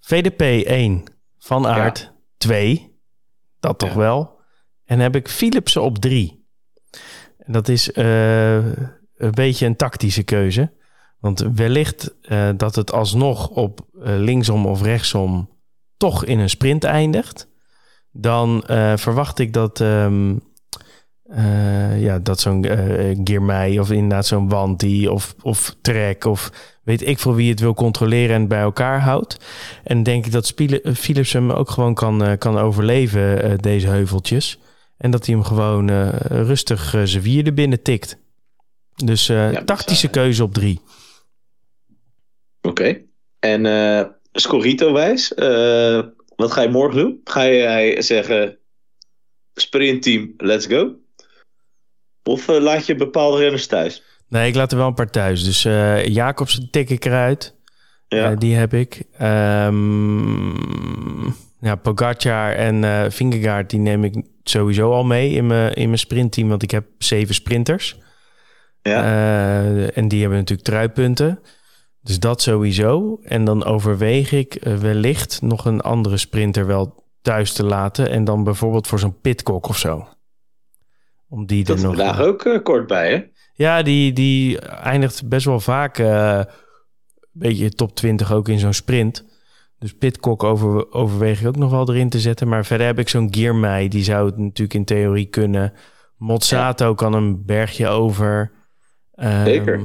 VDP 0.00 0.40
1, 0.66 1.04
Van 1.38 1.66
Aert 1.66 1.98
ja. 1.98 2.14
2, 2.36 2.98
dat 3.60 3.78
toch 3.78 3.92
ja. 3.92 3.96
wel. 3.96 4.40
En 4.84 4.98
heb 4.98 5.16
ik 5.16 5.28
Philipsen 5.28 5.82
op 5.82 5.98
3. 5.98 6.46
En 7.38 7.52
dat 7.52 7.68
is 7.68 7.88
uh, 7.88 8.54
een 9.16 9.30
beetje 9.30 9.66
een 9.66 9.76
tactische 9.76 10.22
keuze. 10.22 10.72
Want 11.20 11.44
wellicht 11.54 12.14
uh, 12.22 12.50
dat 12.56 12.74
het 12.74 12.92
alsnog 12.92 13.48
op 13.48 13.80
uh, 13.94 14.02
linksom 14.04 14.66
of 14.66 14.82
rechtsom 14.82 15.50
toch 15.96 16.24
in 16.24 16.38
een 16.38 16.50
sprint 16.50 16.84
eindigt. 16.84 17.47
Dan 18.20 18.62
verwacht 18.96 19.38
ik 19.38 19.52
dat 19.52 19.80
um, 19.80 20.40
uh, 21.30 22.02
ja, 22.02 22.18
dat 22.18 22.40
zo'n 22.40 22.66
uh, 22.66 23.18
Girmay 23.24 23.78
of 23.78 23.90
inderdaad 23.90 24.26
zo'n 24.26 24.48
Wanty 24.48 25.06
of, 25.06 25.34
of 25.42 25.76
Trek 25.80 26.24
of 26.24 26.50
weet 26.84 27.06
ik 27.06 27.18
veel 27.18 27.34
wie 27.34 27.50
het 27.50 27.60
wil 27.60 27.74
controleren 27.74 28.34
en 28.36 28.48
bij 28.48 28.60
elkaar 28.60 29.00
houdt. 29.00 29.36
En 29.84 30.02
denk 30.02 30.26
ik 30.26 30.32
dat 30.32 30.54
Philips 30.94 31.32
hem 31.32 31.50
ook 31.50 31.70
gewoon 31.70 31.94
kan, 31.94 32.24
uh, 32.28 32.32
kan 32.38 32.58
overleven, 32.58 33.58
deze 33.58 33.86
heuveltjes. 33.86 34.58
En 34.96 35.10
dat 35.10 35.26
hij 35.26 35.34
hem 35.34 35.44
gewoon 35.44 35.90
rustig 36.20 36.90
zijn 37.04 37.22
vierde 37.22 37.52
binnen 37.52 37.82
tikt. 37.82 38.18
Dus 39.04 39.26
ja, 39.26 39.64
tactische 39.64 40.08
keuze 40.08 40.42
op 40.42 40.54
drie. 40.54 40.80
Oké. 42.62 42.68
Okay. 42.68 43.06
En 43.38 44.16
Scorito-wijs, 44.32 45.34
wat 46.38 46.52
ga 46.52 46.62
je 46.62 46.68
morgen 46.68 46.98
doen? 46.98 47.20
Ga 47.24 47.46
jij 47.46 48.02
zeggen 48.02 48.58
sprintteam, 49.54 50.34
let's 50.36 50.66
go? 50.66 50.94
Of 52.22 52.48
uh, 52.48 52.60
laat 52.60 52.86
je 52.86 52.94
bepaalde 52.94 53.38
renners 53.38 53.66
thuis? 53.66 54.02
Nee, 54.28 54.48
ik 54.48 54.54
laat 54.54 54.72
er 54.72 54.78
wel 54.78 54.86
een 54.86 54.94
paar 54.94 55.10
thuis. 55.10 55.44
Dus 55.44 55.64
uh, 55.64 56.06
Jacobs 56.06 56.68
tik 56.70 56.90
ik 56.90 57.04
eruit. 57.04 57.54
Ja. 58.08 58.30
Uh, 58.30 58.36
die 58.36 58.54
heb 58.54 58.74
ik. 58.74 59.02
Um, 59.22 60.54
ja, 61.60 61.74
Pogacar 61.74 62.52
en 62.52 62.82
uh, 62.82 63.04
Vingegaard, 63.08 63.70
die 63.70 63.80
neem 63.80 64.04
ik 64.04 64.22
sowieso 64.42 64.92
al 64.92 65.04
mee 65.04 65.30
in 65.30 65.46
mijn, 65.46 65.72
in 65.72 65.86
mijn 65.86 65.98
sprintteam. 65.98 66.48
Want 66.48 66.62
ik 66.62 66.70
heb 66.70 66.86
zeven 66.98 67.34
sprinters. 67.34 67.96
Ja. 68.82 69.02
en 69.92 70.08
die 70.08 70.20
hebben 70.20 70.38
natuurlijk 70.38 70.68
truipunten. 70.68 71.40
Dus 72.00 72.18
dat 72.18 72.42
sowieso. 72.42 73.18
En 73.22 73.44
dan 73.44 73.64
overweeg 73.64 74.32
ik 74.32 74.58
wellicht 74.62 75.42
nog 75.42 75.64
een 75.64 75.80
andere 75.80 76.16
sprinter 76.16 76.66
wel 76.66 77.04
thuis 77.22 77.52
te 77.52 77.64
laten. 77.64 78.10
En 78.10 78.24
dan 78.24 78.44
bijvoorbeeld 78.44 78.86
voor 78.86 78.98
zo'n 78.98 79.20
pitkok 79.20 79.68
of 79.68 79.78
zo. 79.78 80.08
Om 81.28 81.46
die 81.46 81.64
dat 81.64 81.76
er 81.76 81.82
nog. 81.82 81.96
vandaag 81.96 82.20
ook 82.20 82.44
uh, 82.44 82.62
kort 82.62 82.86
bij, 82.86 83.12
hè? 83.12 83.24
Ja, 83.54 83.82
die, 83.82 84.12
die 84.12 84.60
eindigt 84.60 85.28
best 85.28 85.46
wel 85.46 85.60
vaak 85.60 85.98
uh, 85.98 86.36
een 86.36 86.46
beetje 87.32 87.70
top 87.70 87.94
20 87.94 88.32
ook 88.32 88.48
in 88.48 88.58
zo'n 88.58 88.72
sprint. 88.72 89.26
Dus 89.78 89.94
Pitcock 89.94 90.44
over, 90.44 90.92
overweeg 90.92 91.40
ik 91.40 91.46
ook 91.46 91.56
nog 91.56 91.70
wel 91.70 91.90
erin 91.90 92.08
te 92.08 92.20
zetten. 92.20 92.48
Maar 92.48 92.64
verder 92.64 92.86
heb 92.86 92.98
ik 92.98 93.08
zo'n 93.08 93.34
Giermei, 93.34 93.88
die 93.88 94.04
zou 94.04 94.26
het 94.26 94.38
natuurlijk 94.38 94.74
in 94.74 94.84
theorie 94.84 95.26
kunnen. 95.26 95.72
Mozzato 96.16 96.88
ja. 96.88 96.94
kan 96.94 97.12
een 97.12 97.44
bergje 97.44 97.88
over. 97.88 98.52
Um, 99.14 99.44
Zeker. 99.44 99.80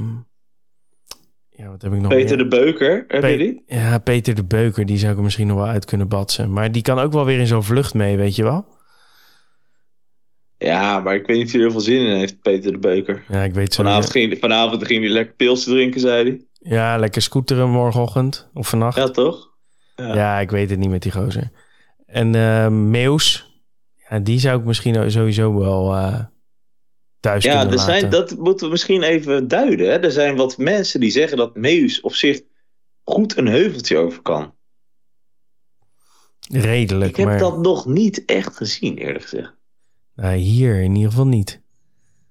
Ja, 1.56 1.68
wat 1.68 1.82
heb 1.82 1.92
ik 1.92 2.00
nog 2.00 2.08
Peter 2.08 2.36
meer? 2.36 2.50
de 2.50 2.56
Beuker, 2.56 3.04
heb 3.08 3.20
Pe 3.20 3.28
je 3.28 3.38
die? 3.38 3.62
Ja, 3.66 3.98
Peter 3.98 4.34
de 4.34 4.44
Beuker, 4.44 4.86
die 4.86 4.98
zou 4.98 5.12
ik 5.12 5.18
er 5.18 5.24
misschien 5.24 5.46
nog 5.46 5.56
wel 5.56 5.66
uit 5.66 5.84
kunnen 5.84 6.08
batsen. 6.08 6.52
Maar 6.52 6.72
die 6.72 6.82
kan 6.82 6.98
ook 6.98 7.12
wel 7.12 7.24
weer 7.24 7.38
in 7.38 7.46
zo'n 7.46 7.62
vlucht 7.62 7.94
mee, 7.94 8.16
weet 8.16 8.36
je 8.36 8.42
wel? 8.42 8.66
Ja, 10.58 11.00
maar 11.00 11.14
ik 11.14 11.26
weet 11.26 11.36
niet 11.36 11.46
of 11.46 11.52
hij 11.52 11.60
er 11.60 11.66
heel 11.66 11.76
veel 11.76 11.86
zin 11.86 12.06
in 12.06 12.16
heeft, 12.16 12.40
Peter 12.40 12.72
de 12.72 12.78
Beuker. 12.78 13.24
Ja, 13.28 13.42
ik 13.42 13.54
weet 13.54 13.74
zo 13.74 13.82
vanavond 13.82 14.10
ging, 14.10 14.38
vanavond 14.40 14.86
ging 14.86 15.02
hij 15.02 15.12
lekker 15.12 15.34
pils 15.34 15.64
drinken, 15.64 16.00
zei 16.00 16.28
hij. 16.28 16.40
Ja, 16.70 16.98
lekker 16.98 17.22
scooteren 17.22 17.70
morgenochtend 17.70 18.50
of 18.54 18.68
vannacht. 18.68 18.96
Ja, 18.96 19.08
toch? 19.08 19.50
Ja, 19.96 20.14
ja 20.14 20.40
ik 20.40 20.50
weet 20.50 20.70
het 20.70 20.78
niet 20.78 20.90
met 20.90 21.02
die 21.02 21.12
gozer. 21.12 21.50
En 22.06 22.34
uh, 22.34 22.68
Meus, 22.68 23.54
ja, 24.08 24.18
die 24.18 24.38
zou 24.38 24.58
ik 24.58 24.64
misschien 24.64 25.10
sowieso 25.10 25.58
wel 25.58 25.94
uh, 25.94 26.20
thuis 27.24 27.44
ja, 27.44 27.70
er 27.70 27.78
zijn, 27.78 28.10
dat 28.10 28.36
moeten 28.38 28.66
we 28.66 28.72
misschien 28.72 29.02
even 29.02 29.48
duiden. 29.48 29.86
Hè? 29.86 29.98
Er 29.98 30.10
zijn 30.10 30.36
wat 30.36 30.58
mensen 30.58 31.00
die 31.00 31.10
zeggen 31.10 31.36
dat 31.36 31.56
Meus 31.56 32.00
op 32.00 32.14
zich 32.14 32.40
goed 33.04 33.36
een 33.36 33.46
heuveltje 33.46 33.96
over 33.96 34.22
kan. 34.22 34.54
Redelijk, 36.50 37.10
Ik 37.10 37.16
heb 37.16 37.26
maar... 37.26 37.38
dat 37.38 37.58
nog 37.58 37.86
niet 37.86 38.24
echt 38.24 38.56
gezien, 38.56 38.96
eerlijk 38.96 39.22
gezegd. 39.22 39.54
Nou, 40.14 40.36
hier 40.36 40.82
in 40.82 40.94
ieder 40.94 41.10
geval 41.10 41.26
niet. 41.26 41.60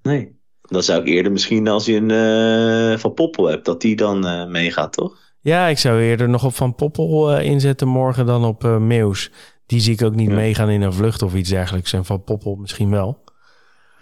Nee. 0.02 0.42
Dan 0.62 0.84
zou 0.84 1.02
ik 1.02 1.08
eerder 1.08 1.32
misschien 1.32 1.68
als 1.68 1.86
je 1.86 1.96
een 1.96 2.92
uh, 2.92 2.98
Van 2.98 3.14
Poppel 3.14 3.46
hebt, 3.46 3.66
dat 3.66 3.82
die 3.82 3.96
dan 3.96 4.26
uh, 4.26 4.48
meegaat, 4.48 4.94
toch? 4.94 5.18
Ja, 5.42 5.68
ik 5.68 5.78
zou 5.78 6.02
eerder 6.02 6.30
nog 6.30 6.46
op 6.46 6.56
Van 6.56 6.76
Poppel 6.76 7.38
uh, 7.38 7.46
inzetten 7.46 7.88
morgen 7.88 8.26
dan 8.26 8.46
op 8.46 8.64
Meus. 8.64 9.32
Die 9.66 9.80
zie 9.80 9.94
ik 9.94 10.02
ook 10.02 10.16
niet 10.16 10.30
ja. 10.30 10.36
meegaan 10.36 10.70
in 10.70 10.82
een 10.82 10.94
vlucht 10.94 11.22
of 11.22 11.36
iets 11.36 11.50
dergelijks. 11.50 11.94
En 11.94 12.06
Van 12.06 12.24
Poppel 12.24 12.56
misschien 12.56 12.90
wel. 12.90 13.23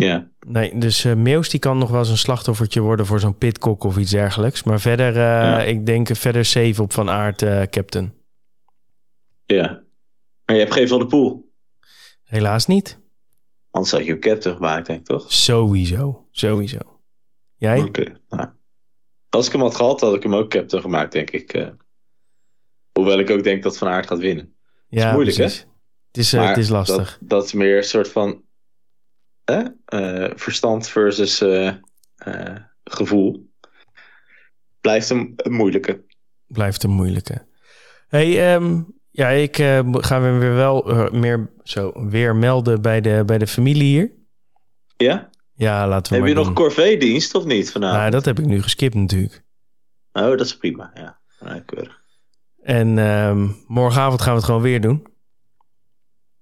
Ja. 0.05 0.29
Nee, 0.47 0.77
dus 0.77 1.03
Meus 1.03 1.49
die 1.49 1.59
kan 1.59 1.77
nog 1.77 1.89
wel 1.89 1.99
eens 1.99 2.09
een 2.09 2.17
slachtoffertje 2.17 2.81
worden 2.81 3.05
voor 3.05 3.19
zo'n 3.19 3.37
pitkok 3.37 3.83
of 3.83 3.97
iets 3.97 4.11
dergelijks. 4.11 4.63
Maar 4.63 4.79
verder, 4.79 5.15
ja. 5.15 5.61
ik 5.61 5.85
denk 5.85 6.15
verder 6.15 6.45
safe 6.45 6.81
op 6.81 6.93
Van 6.93 7.09
Aert, 7.09 7.69
captain. 7.69 8.13
Ja. 9.45 9.83
Maar 10.45 10.55
je 10.55 10.61
hebt 10.61 10.73
geen 10.73 10.87
Van 10.87 10.99
de 10.99 11.05
Poel? 11.05 11.51
Helaas 12.23 12.65
niet. 12.65 12.99
Anders 13.71 13.93
had 13.93 14.05
je 14.05 14.19
captain 14.19 14.55
gemaakt, 14.55 14.87
denk 14.87 14.99
ik, 14.99 15.05
toch? 15.05 15.31
Sowieso, 15.31 16.27
sowieso. 16.31 16.79
Jij? 17.55 17.79
Oké, 17.79 17.87
okay, 17.87 18.15
nou. 18.29 18.49
Als 19.29 19.45
ik 19.45 19.51
hem 19.51 19.61
had 19.61 19.75
gehad, 19.75 20.01
had 20.01 20.15
ik 20.15 20.23
hem 20.23 20.35
ook 20.35 20.49
captain 20.49 20.81
gemaakt, 20.81 21.11
denk 21.11 21.29
ik. 21.29 21.53
Uh, 21.53 21.67
hoewel 22.91 23.19
ik 23.19 23.29
ook 23.29 23.43
denk 23.43 23.63
dat 23.63 23.77
Van 23.77 23.87
Aert 23.87 24.07
gaat 24.07 24.19
winnen. 24.19 24.55
Ja, 24.87 25.07
is 25.07 25.13
moeilijk, 25.13 25.37
precies. 25.37 25.59
hè? 25.59 25.65
Het 26.07 26.17
is, 26.17 26.33
uh, 26.33 26.47
het 26.47 26.57
is 26.57 26.69
lastig. 26.69 27.17
Dat, 27.19 27.29
dat, 27.29 27.45
is 27.45 27.53
meer 27.53 27.77
een 27.77 27.83
soort 27.83 28.09
van 28.09 28.43
uh, 29.45 30.29
verstand 30.35 30.87
versus 30.87 31.43
gevoel. 32.83 33.49
Blijft 34.81 35.09
een, 35.09 35.33
een, 35.35 35.53
moeilijke. 35.53 36.03
Blijft 36.47 36.83
een 36.83 36.89
moeilijke. 36.89 37.45
Hey, 38.07 38.53
um, 38.53 38.93
ja, 39.11 39.29
ik 39.29 39.55
ga 39.91 40.21
weer 40.21 40.55
wel 40.55 40.91
uh, 40.91 41.11
meer 41.11 41.51
zo 41.63 42.07
weer 42.09 42.35
melden 42.35 42.81
bij 42.81 43.01
de, 43.01 43.23
bij 43.25 43.37
de 43.37 43.47
familie 43.47 43.83
hier. 43.83 44.11
Ja? 44.97 45.29
Ja, 45.53 45.87
laten 45.87 46.11
we 46.11 46.17
Heb 46.17 46.19
maar 46.19 46.29
je 46.29 46.35
doen. 46.35 46.45
nog 46.45 46.53
corvée-dienst 46.53 47.35
of 47.35 47.45
niet 47.45 47.71
vanavond? 47.71 47.99
Nou, 47.99 48.11
dat 48.11 48.25
heb 48.25 48.39
ik 48.39 48.45
nu 48.45 48.61
geskipt 48.61 48.95
natuurlijk. 48.95 49.43
Oh, 50.11 50.29
dat 50.29 50.39
is 50.39 50.57
prima, 50.57 50.91
ja. 50.93 51.19
ja 51.39 51.59
keurig. 51.65 51.99
En 52.61 52.97
um, 52.97 53.63
morgenavond 53.67 54.21
gaan 54.21 54.31
we 54.31 54.37
het 54.37 54.45
gewoon 54.45 54.61
weer 54.61 54.81
doen. 54.81 55.07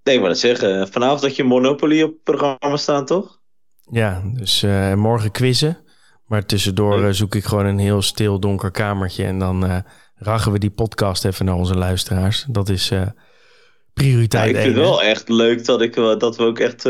Nee, 0.04 0.20
maar 0.20 0.30
dat 0.30 0.38
zeggen. 0.38 0.88
Vanavond 0.88 1.22
had 1.22 1.36
je 1.36 1.44
Monopoly 1.44 2.02
op 2.02 2.12
het 2.12 2.24
programma 2.24 2.78
staan, 2.78 3.06
toch? 3.06 3.40
Ja, 3.92 4.22
dus 4.34 4.64
uh, 4.64 4.94
morgen 4.94 5.32
quizzen. 5.32 5.78
Maar 6.26 6.46
tussendoor 6.46 7.00
uh, 7.00 7.10
zoek 7.12 7.36
ik 7.36 7.44
gewoon 7.44 7.66
een 7.66 7.80
heel 7.80 8.02
stil 8.02 8.40
donker 8.40 8.72
kamertje 8.72 9.24
en 9.24 9.40
dan 9.40 9.66
uh, 9.66 9.78
rachen 10.16 10.52
we 10.52 10.60
die 10.60 10.70
podcast 10.70 11.26
even 11.26 11.46
naar 11.46 11.56
onze 11.56 11.76
luisteraars. 11.76 12.46
Dat 12.50 12.70
is 12.70 12.92
prioriteit 13.94 14.52
ja, 14.52 14.58
Ik 14.58 14.64
vind 14.64 14.76
het 14.76 14.86
wel 14.86 15.02
echt 15.02 15.30
leuk 15.30 15.66
dat, 15.66 15.82
ik, 15.82 15.96
dat 15.96 16.38
we 16.38 16.44
ook 16.44 16.60
echt 16.60 16.84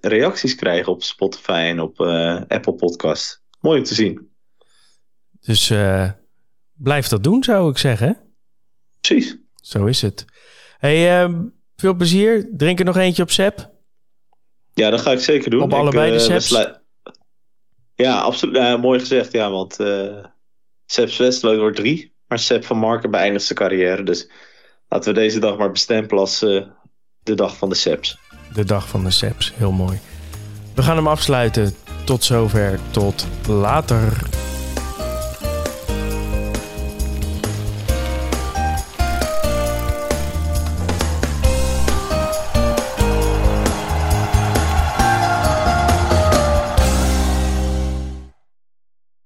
reacties 0.00 0.54
krijgen 0.54 0.92
op 0.92 1.02
Spotify 1.02 1.66
en 1.68 1.80
op 1.80 2.00
Apple 2.48 2.74
Podcast. 2.74 3.42
Mooi 3.60 3.78
om 3.78 3.84
te 3.84 3.94
zien. 3.94 4.30
Dus 5.40 5.72
blijf 6.72 7.08
dat 7.08 7.22
doen, 7.22 7.42
zou 7.44 7.70
ik 7.70 7.78
zeggen. 7.78 8.18
Precies. 9.00 9.36
Zo 9.54 9.86
is 9.86 10.02
het. 10.02 10.24
Hey, 10.78 11.28
Veel 11.82 11.94
plezier. 11.94 12.48
Drink 12.56 12.78
er 12.78 12.84
nog 12.84 12.96
eentje 12.96 13.22
op 13.22 13.30
Sep. 13.30 13.70
Ja, 14.74 14.90
dat 14.90 15.00
ga 15.00 15.12
ik 15.12 15.18
zeker 15.18 15.50
doen. 15.50 15.62
Op 15.62 15.72
allebei 15.72 16.10
de 16.10 16.16
uh, 16.16 16.22
Seps? 16.22 16.70
Ja, 17.94 18.20
absoluut. 18.20 18.80
mooi 18.80 19.00
gezegd, 19.00 19.32
ja. 19.32 19.50
Want 19.50 19.80
uh, 19.80 20.24
Seps 20.86 21.16
Westloot 21.16 21.58
wordt 21.58 21.76
drie. 21.76 22.14
Maar 22.26 22.38
Sep 22.38 22.64
van 22.64 22.78
Marken 22.78 23.10
beëindigt 23.10 23.44
zijn 23.44 23.58
carrière. 23.58 24.02
Dus 24.02 24.30
laten 24.88 25.14
we 25.14 25.20
deze 25.20 25.38
dag 25.38 25.56
maar 25.56 25.70
bestempelen 25.70 26.22
als 26.22 26.42
uh, 26.42 26.66
de 27.22 27.34
dag 27.34 27.56
van 27.56 27.68
de 27.68 27.74
Seps. 27.74 28.18
De 28.54 28.64
dag 28.64 28.88
van 28.88 29.04
de 29.04 29.10
Seps, 29.10 29.52
heel 29.54 29.72
mooi. 29.72 30.00
We 30.74 30.82
gaan 30.82 30.96
hem 30.96 31.08
afsluiten. 31.08 31.74
Tot 32.04 32.24
zover, 32.24 32.78
tot 32.90 33.26
later. 33.46 34.41